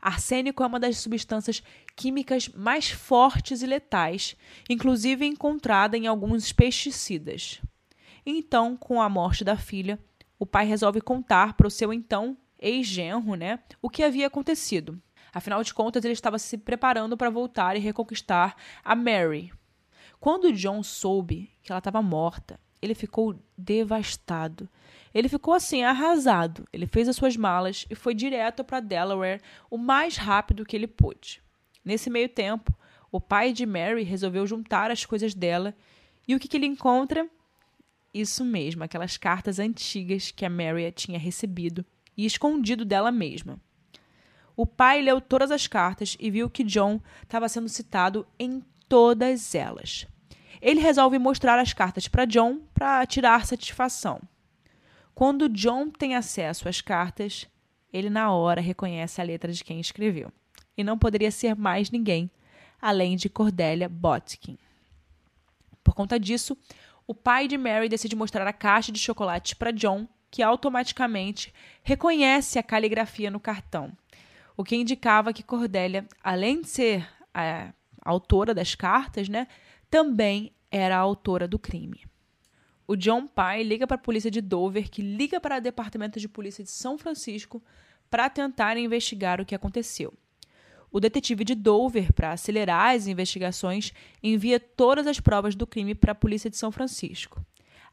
Arsênico 0.00 0.62
é 0.62 0.66
uma 0.66 0.80
das 0.80 0.98
substâncias 0.98 1.62
químicas 1.94 2.48
mais 2.48 2.90
fortes 2.90 3.62
e 3.62 3.66
letais, 3.66 4.36
inclusive 4.68 5.26
encontrada 5.26 5.96
em 5.96 6.06
alguns 6.06 6.52
pesticidas. 6.52 7.60
Então, 8.24 8.76
com 8.76 9.00
a 9.00 9.08
morte 9.08 9.44
da 9.44 9.56
filha, 9.56 9.98
o 10.38 10.44
pai 10.44 10.66
resolve 10.66 11.00
contar 11.00 11.54
para 11.54 11.66
o 11.66 11.70
seu 11.70 11.92
então 11.92 12.36
ex-genro, 12.58 13.34
né, 13.34 13.60
o 13.80 13.88
que 13.88 14.02
havia 14.02 14.26
acontecido. 14.26 15.00
Afinal 15.32 15.62
de 15.62 15.74
contas, 15.74 16.04
ele 16.04 16.14
estava 16.14 16.38
se 16.38 16.56
preparando 16.56 17.16
para 17.16 17.30
voltar 17.30 17.76
e 17.76 17.80
reconquistar 17.80 18.56
a 18.82 18.94
Mary. 18.94 19.52
Quando 20.18 20.52
John 20.52 20.82
soube 20.82 21.50
que 21.62 21.70
ela 21.70 21.78
estava 21.78 22.00
morta, 22.00 22.58
ele 22.86 22.94
ficou 22.94 23.36
devastado. 23.56 24.68
Ele 25.12 25.28
ficou 25.28 25.54
assim, 25.54 25.82
arrasado. 25.82 26.66
Ele 26.72 26.86
fez 26.86 27.08
as 27.08 27.16
suas 27.16 27.36
malas 27.36 27.86
e 27.90 27.94
foi 27.94 28.14
direto 28.14 28.62
para 28.62 28.80
Delaware 28.80 29.40
o 29.70 29.76
mais 29.76 30.16
rápido 30.16 30.64
que 30.64 30.76
ele 30.76 30.86
pôde. 30.86 31.42
Nesse 31.84 32.08
meio 32.08 32.28
tempo, 32.28 32.74
o 33.10 33.20
pai 33.20 33.52
de 33.52 33.66
Mary 33.66 34.02
resolveu 34.02 34.46
juntar 34.46 34.90
as 34.90 35.04
coisas 35.04 35.34
dela 35.34 35.74
e 36.26 36.34
o 36.34 36.40
que, 36.40 36.48
que 36.48 36.56
ele 36.56 36.66
encontra? 36.66 37.28
Isso 38.12 38.44
mesmo, 38.44 38.82
aquelas 38.82 39.16
cartas 39.16 39.58
antigas 39.58 40.30
que 40.30 40.44
a 40.44 40.50
Mary 40.50 40.90
tinha 40.92 41.18
recebido 41.18 41.84
e 42.16 42.24
escondido 42.24 42.84
dela 42.84 43.12
mesma. 43.12 43.60
O 44.56 44.66
pai 44.66 45.02
leu 45.02 45.20
todas 45.20 45.50
as 45.50 45.66
cartas 45.66 46.16
e 46.18 46.30
viu 46.30 46.48
que 46.48 46.64
John 46.64 47.00
estava 47.22 47.48
sendo 47.48 47.68
citado 47.68 48.26
em 48.38 48.62
todas 48.88 49.54
elas. 49.54 50.06
Ele 50.60 50.80
resolve 50.80 51.18
mostrar 51.18 51.58
as 51.58 51.72
cartas 51.72 52.08
para 52.08 52.24
John 52.24 52.60
para 52.74 53.04
tirar 53.06 53.46
satisfação. 53.46 54.20
Quando 55.14 55.48
John 55.48 55.90
tem 55.90 56.14
acesso 56.14 56.68
às 56.68 56.80
cartas, 56.80 57.46
ele 57.92 58.10
na 58.10 58.30
hora 58.32 58.60
reconhece 58.60 59.20
a 59.20 59.24
letra 59.24 59.52
de 59.52 59.64
quem 59.64 59.80
escreveu. 59.80 60.32
E 60.76 60.84
não 60.84 60.98
poderia 60.98 61.30
ser 61.30 61.54
mais 61.54 61.90
ninguém 61.90 62.30
além 62.80 63.16
de 63.16 63.30
Cordelia 63.30 63.88
Botkin. 63.88 64.58
Por 65.82 65.94
conta 65.94 66.20
disso, 66.20 66.56
o 67.06 67.14
pai 67.14 67.48
de 67.48 67.56
Mary 67.56 67.88
decide 67.88 68.14
mostrar 68.14 68.46
a 68.46 68.52
caixa 68.52 68.92
de 68.92 68.98
chocolates 68.98 69.54
para 69.54 69.70
John, 69.70 70.06
que 70.30 70.42
automaticamente 70.42 71.54
reconhece 71.82 72.58
a 72.58 72.62
caligrafia 72.62 73.30
no 73.30 73.40
cartão 73.40 73.96
o 74.56 74.64
que 74.64 74.76
indicava 74.76 75.32
que 75.32 75.42
Cordélia, 75.42 76.06
além 76.24 76.62
de 76.62 76.68
ser 76.68 77.08
a 77.34 77.72
autora 78.02 78.54
das 78.54 78.74
cartas, 78.74 79.28
né, 79.28 79.46
também 79.96 80.52
era 80.70 80.94
a 80.94 81.00
autora 81.00 81.48
do 81.48 81.58
crime. 81.58 82.04
O 82.86 82.94
John 82.94 83.26
Pai 83.26 83.62
liga 83.62 83.86
para 83.86 83.94
a 83.94 83.98
polícia 83.98 84.30
de 84.30 84.42
Dover, 84.42 84.90
que 84.90 85.00
liga 85.00 85.40
para 85.40 85.56
o 85.56 85.60
departamento 85.60 86.20
de 86.20 86.28
polícia 86.28 86.62
de 86.62 86.68
São 86.68 86.98
Francisco 86.98 87.62
para 88.10 88.28
tentar 88.28 88.76
investigar 88.76 89.40
o 89.40 89.46
que 89.46 89.54
aconteceu. 89.54 90.12
O 90.92 91.00
detetive 91.00 91.44
de 91.44 91.54
Dover, 91.54 92.12
para 92.12 92.32
acelerar 92.32 92.94
as 92.94 93.06
investigações, 93.06 93.94
envia 94.22 94.60
todas 94.60 95.06
as 95.06 95.18
provas 95.18 95.54
do 95.54 95.66
crime 95.66 95.94
para 95.94 96.12
a 96.12 96.14
polícia 96.14 96.50
de 96.50 96.58
São 96.58 96.70
Francisco. 96.70 97.42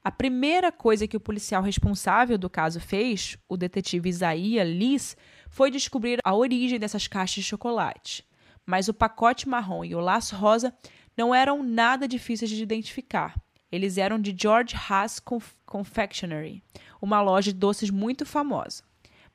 A 0.04 0.12
primeira 0.12 0.74
coisa 0.74 1.08
que 1.08 1.16
o 1.16 1.22
policial 1.22 1.64
responsável 1.64 2.38
do 2.38 2.50
caso 2.50 2.82
fez, 2.82 3.38
o 3.48 3.56
detetive 3.56 4.10
Isaiah 4.10 4.66
Liz, 4.66 5.16
foi 5.50 5.72
descobrir 5.72 6.20
a 6.22 6.36
origem 6.36 6.78
dessas 6.78 7.08
caixas 7.08 7.36
de 7.36 7.50
chocolate. 7.50 8.26
Mas 8.66 8.90
o 8.90 8.94
pacote 8.94 9.48
marrom 9.48 9.86
e 9.86 9.96
o 9.96 10.02
laço 10.02 10.36
rosa 10.36 10.74
não 11.18 11.34
eram 11.34 11.64
nada 11.64 12.08
difíceis 12.08 12.50
de 12.50 12.62
identificar. 12.62 13.36
Eles 13.72 13.98
eram 13.98 14.20
de 14.20 14.36
George 14.38 14.76
Haas 14.76 15.22
Confectionery, 15.66 16.62
uma 17.02 17.22
loja 17.22 17.52
de 17.52 17.58
doces 17.58 17.90
muito 17.90 18.26
famosa. 18.26 18.84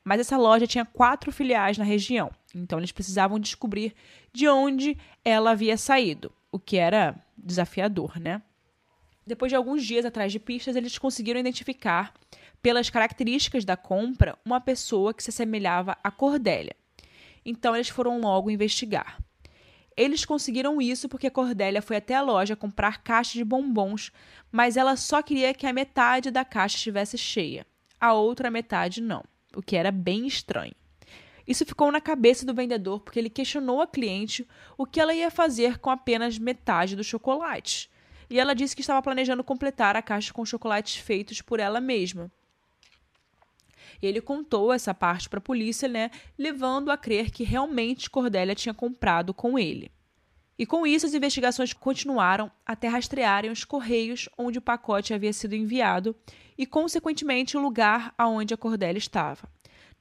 Mas 0.03 0.21
essa 0.21 0.37
loja 0.37 0.65
tinha 0.65 0.85
quatro 0.85 1.31
filiais 1.31 1.77
na 1.77 1.83
região, 1.83 2.31
então 2.55 2.79
eles 2.79 2.91
precisavam 2.91 3.39
descobrir 3.39 3.93
de 4.33 4.47
onde 4.47 4.97
ela 5.25 5.51
havia 5.51 5.77
saído, 5.77 6.31
o 6.51 6.57
que 6.57 6.77
era 6.77 7.15
desafiador, 7.37 8.19
né? 8.19 8.41
Depois 9.27 9.51
de 9.51 9.55
alguns 9.55 9.85
dias 9.85 10.05
atrás 10.05 10.31
de 10.31 10.39
pistas, 10.39 10.75
eles 10.75 10.97
conseguiram 10.97 11.39
identificar, 11.39 12.13
pelas 12.61 12.89
características 12.89 13.63
da 13.63 13.77
compra, 13.77 14.37
uma 14.43 14.59
pessoa 14.59 15.13
que 15.13 15.23
se 15.23 15.29
assemelhava 15.29 15.97
a 16.03 16.09
Cordélia. 16.09 16.75
Então 17.45 17.75
eles 17.75 17.89
foram 17.89 18.19
logo 18.19 18.49
investigar. 18.49 19.21
Eles 19.99 20.23
conseguiram 20.23 20.81
isso 20.81 21.09
porque 21.09 21.27
a 21.27 21.31
Cordélia 21.31 21.81
foi 21.81 21.97
até 21.97 22.15
a 22.15 22.21
loja 22.21 22.55
comprar 22.55 23.03
caixas 23.03 23.33
de 23.33 23.43
bombons, 23.43 24.13
mas 24.49 24.77
ela 24.77 24.95
só 24.95 25.21
queria 25.21 25.53
que 25.53 25.67
a 25.67 25.73
metade 25.73 26.31
da 26.31 26.45
caixa 26.45 26.77
estivesse 26.77 27.17
cheia, 27.17 27.67
a 27.99 28.13
outra 28.13 28.49
metade 28.49 29.01
não, 29.01 29.25
o 29.53 29.61
que 29.61 29.75
era 29.75 29.91
bem 29.91 30.25
estranho. 30.25 30.73
Isso 31.45 31.65
ficou 31.65 31.91
na 31.91 31.99
cabeça 31.99 32.45
do 32.45 32.53
vendedor 32.53 33.01
porque 33.01 33.19
ele 33.19 33.29
questionou 33.29 33.81
a 33.81 33.87
cliente 33.87 34.47
o 34.77 34.85
que 34.85 35.01
ela 35.01 35.13
ia 35.13 35.29
fazer 35.29 35.79
com 35.79 35.89
apenas 35.89 36.39
metade 36.39 36.95
do 36.95 37.03
chocolate. 37.03 37.91
E 38.29 38.39
ela 38.39 38.55
disse 38.55 38.77
que 38.77 38.81
estava 38.81 39.01
planejando 39.01 39.43
completar 39.43 39.97
a 39.97 40.01
caixa 40.01 40.31
com 40.31 40.45
chocolates 40.45 40.95
feitos 40.95 41.41
por 41.41 41.59
ela 41.59 41.81
mesma. 41.81 42.31
E 44.01 44.07
ele 44.07 44.21
contou 44.21 44.73
essa 44.73 44.93
parte 44.93 45.29
para 45.29 45.39
a 45.39 45.41
polícia, 45.41 45.87
né, 45.87 46.09
levando 46.37 46.91
a 46.91 46.97
crer 46.97 47.31
que 47.31 47.43
realmente 47.43 48.09
Cordélia 48.09 48.55
tinha 48.55 48.73
comprado 48.73 49.33
com 49.33 49.57
ele. 49.57 49.91
E 50.57 50.65
com 50.65 50.85
isso, 50.85 51.05
as 51.05 51.13
investigações 51.13 51.71
continuaram 51.71 52.51
até 52.65 52.89
rastrearem 52.89 53.49
os 53.49 53.63
correios 53.63 54.27
onde 54.37 54.59
o 54.59 54.61
pacote 54.61 55.13
havia 55.13 55.31
sido 55.31 55.55
enviado 55.55 56.13
e, 56.57 56.65
consequentemente, 56.65 57.55
o 57.55 57.61
lugar 57.61 58.13
aonde 58.17 58.53
a 58.53 58.57
Cordélia 58.57 58.97
estava. 58.97 59.47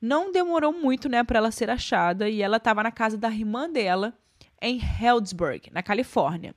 Não 0.00 0.32
demorou 0.32 0.72
muito 0.72 1.08
né, 1.08 1.22
para 1.22 1.38
ela 1.38 1.52
ser 1.52 1.70
achada 1.70 2.28
e 2.28 2.42
ela 2.42 2.56
estava 2.56 2.82
na 2.82 2.90
casa 2.90 3.16
da 3.16 3.30
irmã 3.30 3.70
dela, 3.70 4.18
em 4.60 4.80
Healdsburg, 4.80 5.70
na 5.72 5.82
Califórnia. 5.82 6.54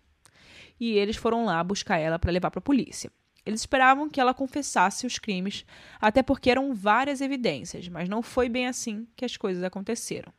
E 0.79 0.93
eles 0.93 1.15
foram 1.15 1.45
lá 1.45 1.63
buscar 1.63 1.99
ela 1.99 2.17
para 2.17 2.31
levar 2.31 2.49
para 2.49 2.57
a 2.57 2.63
polícia. 2.63 3.11
Eles 3.45 3.61
esperavam 3.61 4.09
que 4.09 4.21
ela 4.21 4.33
confessasse 4.33 5.05
os 5.05 5.17
crimes, 5.17 5.65
até 5.99 6.21
porque 6.21 6.49
eram 6.49 6.73
várias 6.73 7.21
evidências, 7.21 7.87
mas 7.87 8.07
não 8.07 8.21
foi 8.21 8.47
bem 8.47 8.67
assim 8.67 9.07
que 9.15 9.25
as 9.25 9.35
coisas 9.35 9.63
aconteceram. 9.63 10.31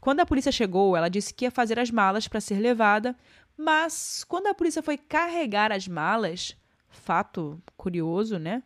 Quando 0.00 0.20
a 0.20 0.26
polícia 0.26 0.50
chegou, 0.50 0.96
ela 0.96 1.08
disse 1.08 1.32
que 1.32 1.44
ia 1.44 1.50
fazer 1.50 1.78
as 1.78 1.90
malas 1.90 2.26
para 2.26 2.40
ser 2.40 2.58
levada, 2.58 3.16
mas 3.56 4.24
quando 4.24 4.48
a 4.48 4.54
polícia 4.54 4.82
foi 4.82 4.98
carregar 4.98 5.70
as 5.70 5.86
malas, 5.86 6.56
fato 6.88 7.62
curioso, 7.76 8.38
né? 8.38 8.62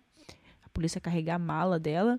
A 0.65 0.69
polícia 0.71 1.01
carregar 1.01 1.35
a 1.35 1.39
mala 1.39 1.79
dela, 1.79 2.19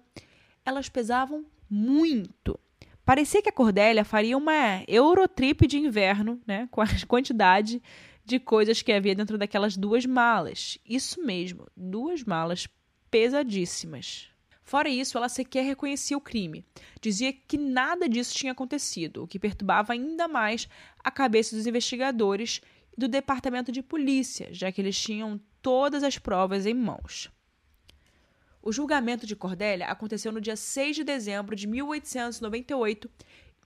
elas 0.64 0.88
pesavam 0.90 1.44
muito. 1.70 2.60
Parecia 3.08 3.42
que 3.42 3.48
a 3.48 3.54
Cordélia 3.54 4.04
faria 4.04 4.38
uma 4.38 4.84
Eurotrip 4.86 5.66
de 5.66 5.78
inverno, 5.78 6.42
né? 6.46 6.68
Com 6.70 6.82
a 6.82 6.88
quantidade 7.08 7.82
de 8.26 8.38
coisas 8.38 8.82
que 8.82 8.92
havia 8.92 9.16
dentro 9.16 9.38
daquelas 9.38 9.78
duas 9.78 10.06
malas. 10.06 10.78
Isso 10.86 11.24
mesmo, 11.24 11.68
duas 11.74 12.26
malas 12.26 12.68
pesadíssimas. 13.10 14.28
Fora 14.62 14.90
isso, 14.90 15.18
ela 15.18 15.30
sequer 15.30 15.64
reconhecia 15.64 16.18
o 16.18 16.22
crime. 16.22 16.66
Dizia 17.02 17.32
que 17.32 17.58
nada 17.58 18.10
disso 18.10 18.36
tinha 18.36 18.52
acontecido, 18.52 19.24
o 19.24 19.28
que 19.28 19.40
perturbava 19.40 19.94
ainda 19.94 20.28
mais 20.28 20.68
a 21.02 21.10
cabeça 21.10 21.56
dos 21.56 21.66
investigadores 21.66 22.60
e 22.92 23.00
do 23.00 23.08
departamento 23.08 23.72
de 23.72 23.82
polícia, 23.82 24.50
já 24.52 24.70
que 24.70 24.82
eles 24.82 25.02
tinham 25.02 25.40
todas 25.62 26.04
as 26.04 26.18
provas 26.18 26.66
em 26.66 26.74
mãos. 26.74 27.32
O 28.62 28.72
julgamento 28.72 29.26
de 29.26 29.36
Cordélia 29.36 29.88
aconteceu 29.88 30.32
no 30.32 30.42
dia 30.42 30.56
6 30.56 30.98
de 30.98 31.04
dezembro 31.04 31.56
de 31.56 31.68
1898 31.68 33.10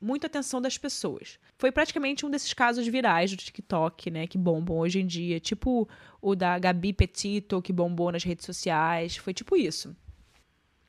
muita 0.02 0.26
atenção 0.26 0.60
das 0.60 0.78
pessoas. 0.78 1.40
Foi 1.58 1.72
praticamente 1.72 2.26
um 2.26 2.30
desses 2.30 2.54
casos 2.54 2.88
virais 2.88 3.30
do 3.30 3.38
TikTok, 3.38 4.10
né, 4.10 4.26
que 4.26 4.38
bombam 4.38 4.78
hoje 4.80 5.00
em 5.00 5.06
dia, 5.06 5.40
tipo 5.40 5.88
o 6.20 6.36
da 6.36 6.58
Gabi 6.58 6.92
Petito, 6.92 7.62
que 7.62 7.72
bombou 7.72 8.12
nas 8.12 8.24
redes 8.24 8.46
sociais, 8.46 9.16
foi 9.16 9.34
tipo 9.34 9.56
isso. 9.56 9.96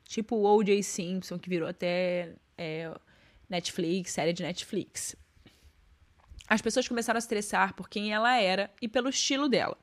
Tipo 0.05 0.37
o 0.37 0.57
O.J. 0.57 0.83
Simpson, 0.83 1.39
que 1.39 1.49
virou 1.49 1.69
até 1.69 2.35
é, 2.57 2.93
Netflix, 3.49 4.13
série 4.13 4.33
de 4.33 4.43
Netflix. 4.43 5.15
As 6.49 6.61
pessoas 6.61 6.89
começaram 6.89 7.19
a 7.19 7.21
se 7.21 7.27
estressar 7.27 7.75
por 7.75 7.89
quem 7.89 8.13
ela 8.13 8.37
era 8.37 8.71
e 8.81 8.89
pelo 8.89 9.09
estilo 9.09 9.49
dela. 9.49 9.77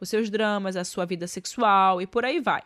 Os 0.00 0.08
seus 0.08 0.28
dramas, 0.28 0.76
a 0.76 0.84
sua 0.84 1.04
vida 1.04 1.26
sexual 1.26 2.02
e 2.02 2.06
por 2.06 2.24
aí 2.24 2.40
vai 2.40 2.62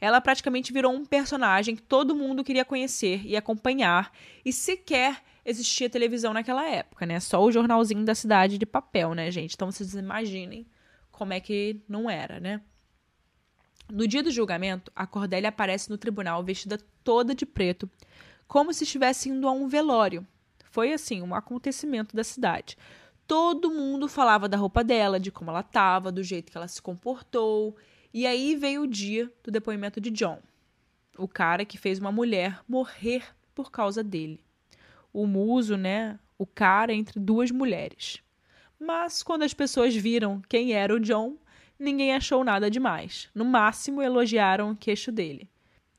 ela 0.00 0.20
praticamente 0.20 0.72
virou 0.72 0.92
um 0.92 1.04
personagem 1.04 1.74
que 1.74 1.82
todo 1.82 2.14
mundo 2.14 2.44
queria 2.44 2.64
conhecer 2.64 3.22
e 3.24 3.36
acompanhar, 3.36 4.12
e 4.44 4.52
sequer 4.52 5.22
existia 5.44 5.88
televisão 5.90 6.32
naquela 6.32 6.66
época, 6.68 7.06
né? 7.06 7.18
Só 7.20 7.42
o 7.42 7.50
jornalzinho 7.50 8.04
da 8.04 8.14
cidade 8.14 8.58
de 8.58 8.66
papel, 8.66 9.14
né, 9.14 9.30
gente? 9.30 9.54
Então 9.54 9.70
vocês 9.70 9.94
imaginem 9.94 10.66
como 11.10 11.32
é 11.32 11.40
que 11.40 11.82
não 11.88 12.08
era, 12.08 12.38
né? 12.38 12.60
No 13.90 14.06
dia 14.06 14.22
do 14.22 14.30
julgamento, 14.30 14.92
a 14.94 15.06
Cordélia 15.06 15.48
aparece 15.48 15.88
no 15.88 15.96
tribunal 15.96 16.44
vestida 16.44 16.78
toda 17.02 17.34
de 17.34 17.46
preto, 17.46 17.90
como 18.46 18.72
se 18.72 18.84
estivesse 18.84 19.30
indo 19.30 19.48
a 19.48 19.52
um 19.52 19.66
velório. 19.66 20.26
Foi 20.70 20.92
assim, 20.92 21.22
um 21.22 21.34
acontecimento 21.34 22.14
da 22.14 22.22
cidade. 22.22 22.76
Todo 23.26 23.70
mundo 23.70 24.06
falava 24.06 24.48
da 24.48 24.56
roupa 24.56 24.84
dela, 24.84 25.18
de 25.18 25.30
como 25.30 25.50
ela 25.50 25.60
estava, 25.60 26.12
do 26.12 26.22
jeito 26.22 26.52
que 26.52 26.58
ela 26.58 26.68
se 26.68 26.80
comportou. 26.80 27.74
E 28.18 28.26
aí 28.26 28.56
veio 28.56 28.82
o 28.82 28.86
dia 28.88 29.32
do 29.44 29.50
depoimento 29.52 30.00
de 30.00 30.10
John, 30.10 30.40
o 31.16 31.28
cara 31.28 31.64
que 31.64 31.78
fez 31.78 32.00
uma 32.00 32.10
mulher 32.10 32.58
morrer 32.66 33.22
por 33.54 33.70
causa 33.70 34.02
dele 34.02 34.40
o 35.12 35.24
muso, 35.24 35.76
né, 35.76 36.18
o 36.36 36.44
cara 36.44 36.92
entre 36.92 37.20
duas 37.20 37.52
mulheres. 37.52 38.20
Mas 38.76 39.22
quando 39.22 39.44
as 39.44 39.54
pessoas 39.54 39.94
viram 39.94 40.42
quem 40.48 40.72
era 40.72 40.92
o 40.92 40.98
John, 40.98 41.36
ninguém 41.78 42.12
achou 42.12 42.42
nada 42.42 42.68
demais. 42.68 43.28
No 43.32 43.44
máximo, 43.44 44.02
elogiaram 44.02 44.72
o 44.72 44.76
queixo 44.76 45.12
dele. 45.12 45.48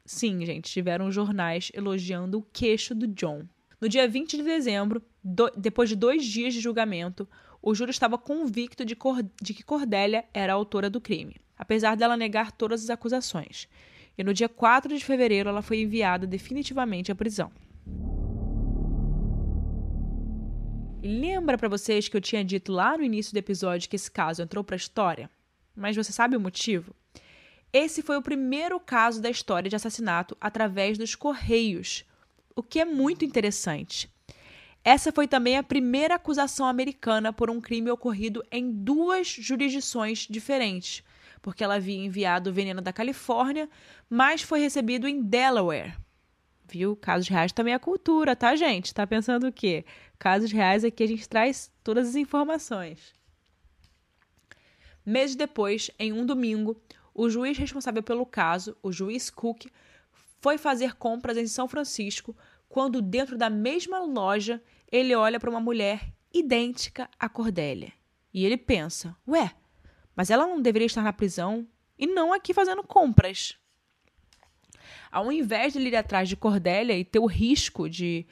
Sim, 0.06 0.46
gente, 0.46 0.70
tiveram 0.70 1.10
jornais 1.10 1.72
elogiando 1.74 2.40
o 2.40 2.48
queixo 2.52 2.94
do 2.94 3.08
John. 3.08 3.48
No 3.80 3.88
dia 3.88 4.10
20 4.10 4.36
de 4.36 4.44
dezembro, 4.44 5.02
do, 5.24 5.50
depois 5.56 5.88
de 5.88 5.96
dois 5.96 6.26
dias 6.26 6.54
de 6.54 6.60
julgamento, 6.60 7.26
o 7.62 7.74
júri 7.74 7.92
estava 7.92 8.18
convicto 8.18 8.84
de, 8.84 8.98
de 9.42 9.54
que 9.54 9.64
Cordélia 9.64 10.26
era 10.34 10.52
a 10.52 10.58
autora 10.58 10.90
do 10.90 11.00
crime, 11.00 11.38
apesar 11.60 11.96
dela 11.96 12.18
negar 12.18 12.52
todas 12.52 12.84
as 12.84 12.90
acusações. 12.90 13.68
E 14.18 14.24
no 14.24 14.34
dia 14.34 14.50
4 14.50 14.98
de 14.98 15.06
fevereiro, 15.06 15.50
ela 15.50 15.62
foi 15.62 15.82
enviada 15.82 16.26
definitivamente 16.26 17.12
à 17.12 17.16
prisão. 17.16 17.52
lembra 21.02 21.58
para 21.58 21.70
vocês 21.70 22.08
que 22.08 22.18
eu 22.18 22.22
tinha 22.22 22.44
dito 22.44 22.72
lá 22.72 22.98
no 22.98 23.04
início 23.04 23.34
do 23.34 23.38
episódio 23.38 23.90
que 23.90 23.96
esse 23.96 24.12
caso 24.12 24.42
entrou 24.42 24.64
para 24.64 24.76
a 24.76 24.78
história? 24.78 25.30
Mas 25.76 25.96
você 25.96 26.12
sabe 26.12 26.36
o 26.36 26.40
motivo? 26.40 26.94
Esse 27.72 28.02
foi 28.02 28.18
o 28.18 28.22
primeiro 28.22 28.80
caso 28.80 29.22
da 29.22 29.30
história 29.30 29.70
de 29.70 29.76
assassinato 29.76 30.36
através 30.42 30.98
dos 30.98 31.16
correios, 31.16 32.04
o 32.56 32.62
que 32.62 32.80
é 32.80 32.86
muito 32.86 33.24
interessante. 33.24 34.10
Essa 34.84 35.12
foi 35.12 35.28
também 35.28 35.58
a 35.58 35.64
primeira 35.64 36.16
acusação 36.16 36.66
americana 36.66 37.32
por 37.32 37.50
um 37.50 37.62
crime 37.62 37.92
ocorrido 37.92 38.44
em 38.52 38.72
duas 38.72 39.28
jurisdições 39.28 40.28
diferentes, 40.30 41.04
porque 41.42 41.64
ela 41.64 41.76
havia 41.76 41.98
enviado 41.98 42.50
o 42.50 42.54
veneno 42.54 42.82
da 42.82 42.94
Califórnia, 42.94 43.70
mas 44.10 44.42
foi 44.42 44.60
recebido 44.60 45.08
em 45.08 45.22
Delaware. 45.22 45.98
Viu? 46.66 46.96
Casos 46.96 47.28
reais 47.28 47.52
também 47.52 47.74
é 47.74 47.80
cultura, 47.80 48.36
tá, 48.36 48.56
gente? 48.56 48.94
Tá 48.94 49.08
pensando 49.08 49.48
o 49.48 49.52
quê? 49.52 49.86
Casos 50.18 50.52
reais 50.52 50.84
aqui 50.84 51.04
a 51.04 51.08
gente 51.08 51.28
traz 51.28 51.72
todas 51.84 52.10
as 52.10 52.16
informações. 52.16 53.14
Meses 55.06 55.36
depois, 55.36 55.90
em 55.98 56.14
um 56.14 56.26
domingo, 56.26 56.80
o 57.14 57.30
juiz 57.30 57.58
responsável 57.58 58.04
pelo 58.04 58.26
caso, 58.26 58.78
o 58.84 58.92
juiz 58.92 59.30
Cook, 59.30 59.66
foi 60.40 60.58
fazer 60.58 60.96
compras 60.96 61.38
em 61.38 61.48
São 61.48 61.68
Francisco 61.68 62.36
quando, 62.68 63.02
dentro 63.02 63.38
da 63.38 63.50
mesma 63.50 64.00
loja, 64.00 64.62
ele 64.92 65.16
olha 65.16 65.40
para 65.40 65.50
uma 65.50 65.60
mulher 65.60 66.14
idêntica 66.32 67.10
a 67.20 67.28
Cordélia. 67.28 67.92
E 68.34 68.46
ele 68.46 68.58
pensa: 68.58 69.16
ué, 69.28 69.52
mas 70.20 70.30
ela 70.30 70.46
não 70.46 70.62
deveria 70.62 70.86
estar 70.86 71.02
na 71.02 71.14
prisão 71.14 71.66
e 71.98 72.06
não 72.06 72.34
aqui 72.34 72.54
fazendo 72.54 72.84
compras. 72.84 73.58
Ao 75.10 75.32
invés 75.32 75.72
de 75.72 75.80
ele 75.80 75.88
ir 75.88 75.96
atrás 75.96 76.28
de 76.28 76.36
Cordélia 76.36 76.98
e 76.98 77.06
ter 77.06 77.20
o 77.20 77.26
risco 77.26 77.90
de 77.90 78.26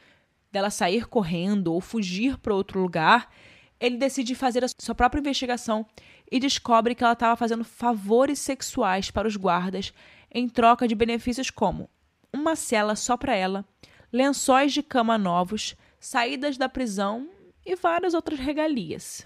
dela 0.52 0.70
sair 0.70 1.08
correndo 1.08 1.74
ou 1.74 1.80
fugir 1.80 2.38
para 2.40 2.54
outro 2.54 2.82
lugar, 2.82 3.34
ele 3.80 3.96
decide 3.96 4.36
fazer 4.36 4.66
a 4.66 4.68
sua 4.78 4.94
própria 4.94 5.22
investigação 5.22 5.86
e 6.30 6.42
descobre 6.42 6.94
que 6.94 7.06
ela 7.06 7.14
estava 7.14 7.38
fazendo 7.38 7.64
favores 7.64 8.40
sexuais 8.40 9.10
para 9.10 9.26
os 9.26 9.38
guardas 9.38 9.94
em 10.30 10.50
troca 10.50 10.90
de 10.90 10.94
benefícios 10.94 11.50
como 11.50 11.90
uma 12.34 12.58
cela 12.58 12.98
só 12.98 13.16
para 13.16 13.34
ela, 13.34 13.64
lençóis 14.12 14.74
de 14.74 14.84
cama 14.84 15.18
novos, 15.18 15.74
saídas 16.02 16.58
da 16.58 16.68
prisão 16.68 17.30
e 17.66 17.78
várias 17.78 18.14
outras 18.14 18.40
regalias. 18.40 19.26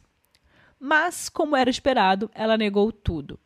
Mas, 0.84 1.30
como 1.30 1.56
era 1.56 1.70
esperado, 1.70 2.28
ela 2.34 2.58
negou 2.58 2.92
tudo. 2.92 3.40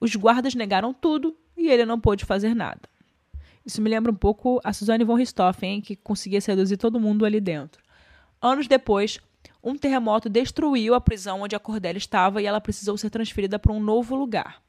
Os 0.00 0.16
guardas 0.16 0.56
negaram 0.56 0.92
tudo 0.92 1.36
e 1.56 1.68
ele 1.68 1.86
não 1.86 2.00
pôde 2.00 2.24
fazer 2.24 2.52
nada. 2.52 2.80
Isso 3.64 3.80
me 3.80 3.88
lembra 3.88 4.10
um 4.10 4.14
pouco 4.16 4.60
a 4.64 4.72
Suzanne 4.72 5.04
von 5.04 5.14
Richthofen, 5.14 5.80
que 5.80 5.94
conseguia 5.94 6.40
seduzir 6.40 6.76
todo 6.78 6.98
mundo 6.98 7.24
ali 7.24 7.40
dentro. 7.40 7.80
Anos 8.42 8.66
depois, 8.66 9.20
um 9.62 9.76
terremoto 9.76 10.28
destruiu 10.28 10.92
a 10.92 11.00
prisão 11.00 11.42
onde 11.42 11.54
a 11.54 11.60
Cordélia 11.60 11.98
estava 11.98 12.42
e 12.42 12.46
ela 12.46 12.60
precisou 12.60 12.98
ser 12.98 13.08
transferida 13.08 13.56
para 13.56 13.72
um 13.72 13.78
novo 13.78 14.16
lugar. 14.16 14.60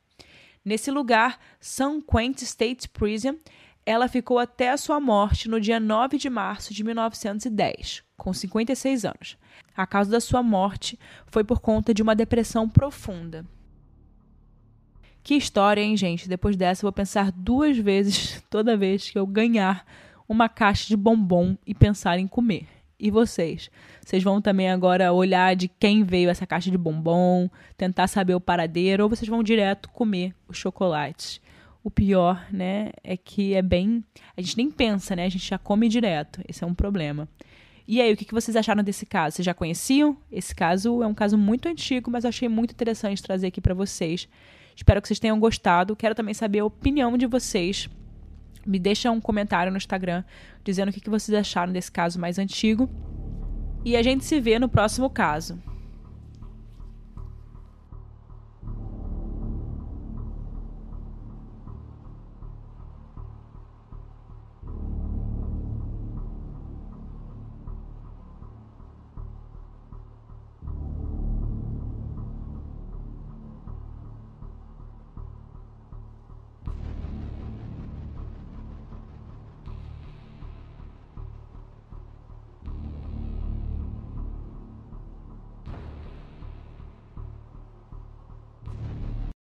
Nesse 0.64 0.92
lugar, 0.92 1.40
San 1.60 2.00
Quentin 2.02 2.44
State 2.44 2.88
Prison, 2.90 3.36
ela 3.86 4.08
ficou 4.08 4.38
até 4.38 4.70
a 4.70 4.78
sua 4.78 5.00
morte 5.00 5.50
no 5.50 5.60
dia 5.60 5.80
9 5.80 6.18
de 6.18 6.30
março 6.30 6.74
de 6.74 6.84
1910, 6.84 8.04
com 8.18 8.34
56 8.34 9.06
anos. 9.06 9.38
A 9.76 9.88
causa 9.88 10.12
da 10.12 10.20
sua 10.20 10.44
morte 10.44 11.00
foi 11.28 11.44
por 11.44 11.60
conta 11.60 11.94
de 11.94 12.02
uma 12.02 12.16
depressão 12.16 12.70
profunda. 12.70 13.46
Que 15.24 15.36
história, 15.36 15.82
hein, 15.82 15.96
gente? 15.96 16.28
Depois 16.28 16.56
dessa, 16.56 16.82
eu 16.82 16.88
vou 16.88 16.94
pensar 16.94 17.32
duas 17.32 17.78
vezes 17.78 18.44
toda 18.50 18.78
vez 18.78 19.10
que 19.10 19.18
eu 19.18 19.26
ganhar 19.26 19.86
uma 20.28 20.48
caixa 20.50 20.88
de 20.88 20.98
bombom 20.98 21.58
e 21.66 21.74
pensar 21.74 22.18
em 22.18 22.28
comer. 22.28 22.68
E 23.00 23.10
vocês? 23.10 23.70
Vocês 24.04 24.22
vão 24.22 24.40
também 24.40 24.70
agora 24.70 25.12
olhar 25.12 25.56
de 25.56 25.68
quem 25.68 26.04
veio 26.04 26.30
essa 26.30 26.46
caixa 26.46 26.70
de 26.70 26.78
bombom, 26.78 27.50
tentar 27.76 28.08
saber 28.08 28.36
o 28.36 28.40
paradeiro, 28.40 29.04
ou 29.04 29.10
vocês 29.10 29.28
vão 29.28 29.42
direto 29.42 29.90
comer 29.90 30.36
os 30.48 30.58
chocolates? 30.58 31.42
O 31.84 31.90
pior, 31.90 32.46
né, 32.52 32.92
é 33.04 33.18
que 33.18 33.54
é 33.54 33.62
bem. 33.62 34.04
A 34.38 34.42
gente 34.42 34.58
nem 34.58 34.70
pensa, 34.70 35.16
né? 35.16 35.26
A 35.26 35.30
gente 35.30 35.48
já 35.48 35.58
come 35.58 35.90
direto. 35.90 36.42
Esse 36.48 36.64
é 36.64 36.68
um 36.68 36.74
problema. 36.74 37.28
E 37.88 38.00
aí, 38.00 38.14
o 38.14 38.18
que 38.18 38.32
vocês 38.34 38.56
acharam 38.56 38.84
desse 38.84 39.06
caso? 39.06 39.36
Vocês 39.36 39.46
já 39.46 39.54
conheciam? 39.54 40.16
Esse 40.32 40.54
caso 40.54 41.02
é 41.02 41.08
um 41.08 41.14
caso 41.14 41.38
muito 41.38 41.68
antigo, 41.68 42.12
mas 42.12 42.24
eu 42.24 42.30
achei 42.30 42.48
muito 42.48 42.72
interessante 42.72 43.22
trazer 43.22 43.48
aqui 43.48 43.60
para 43.60 43.74
vocês. 43.74 44.30
Espero 44.76 45.02
que 45.02 45.08
vocês 45.08 45.20
tenham 45.20 45.40
gostado. 45.40 45.96
Quero 45.96 46.14
também 46.14 46.34
saber 46.34 46.60
a 46.60 46.66
opinião 46.66 47.18
de 47.18 47.26
vocês 47.26 47.90
me 48.66 48.80
deixa 48.80 49.12
um 49.12 49.20
comentário 49.20 49.72
no 49.72 49.78
Instagram 49.78 50.24
dizendo 50.64 50.90
o 50.90 50.92
que 50.92 51.10
vocês 51.10 51.38
acharam 51.38 51.74
desse 51.74 51.92
caso 51.92 52.20
mais 52.20 52.38
antigo. 52.38 52.90
E 53.84 53.96
a 53.96 54.04
gente 54.04 54.24
se 54.24 54.40
vê 54.40 54.60
no 54.60 54.70
próximo 54.70 55.10
caso. 55.10 55.60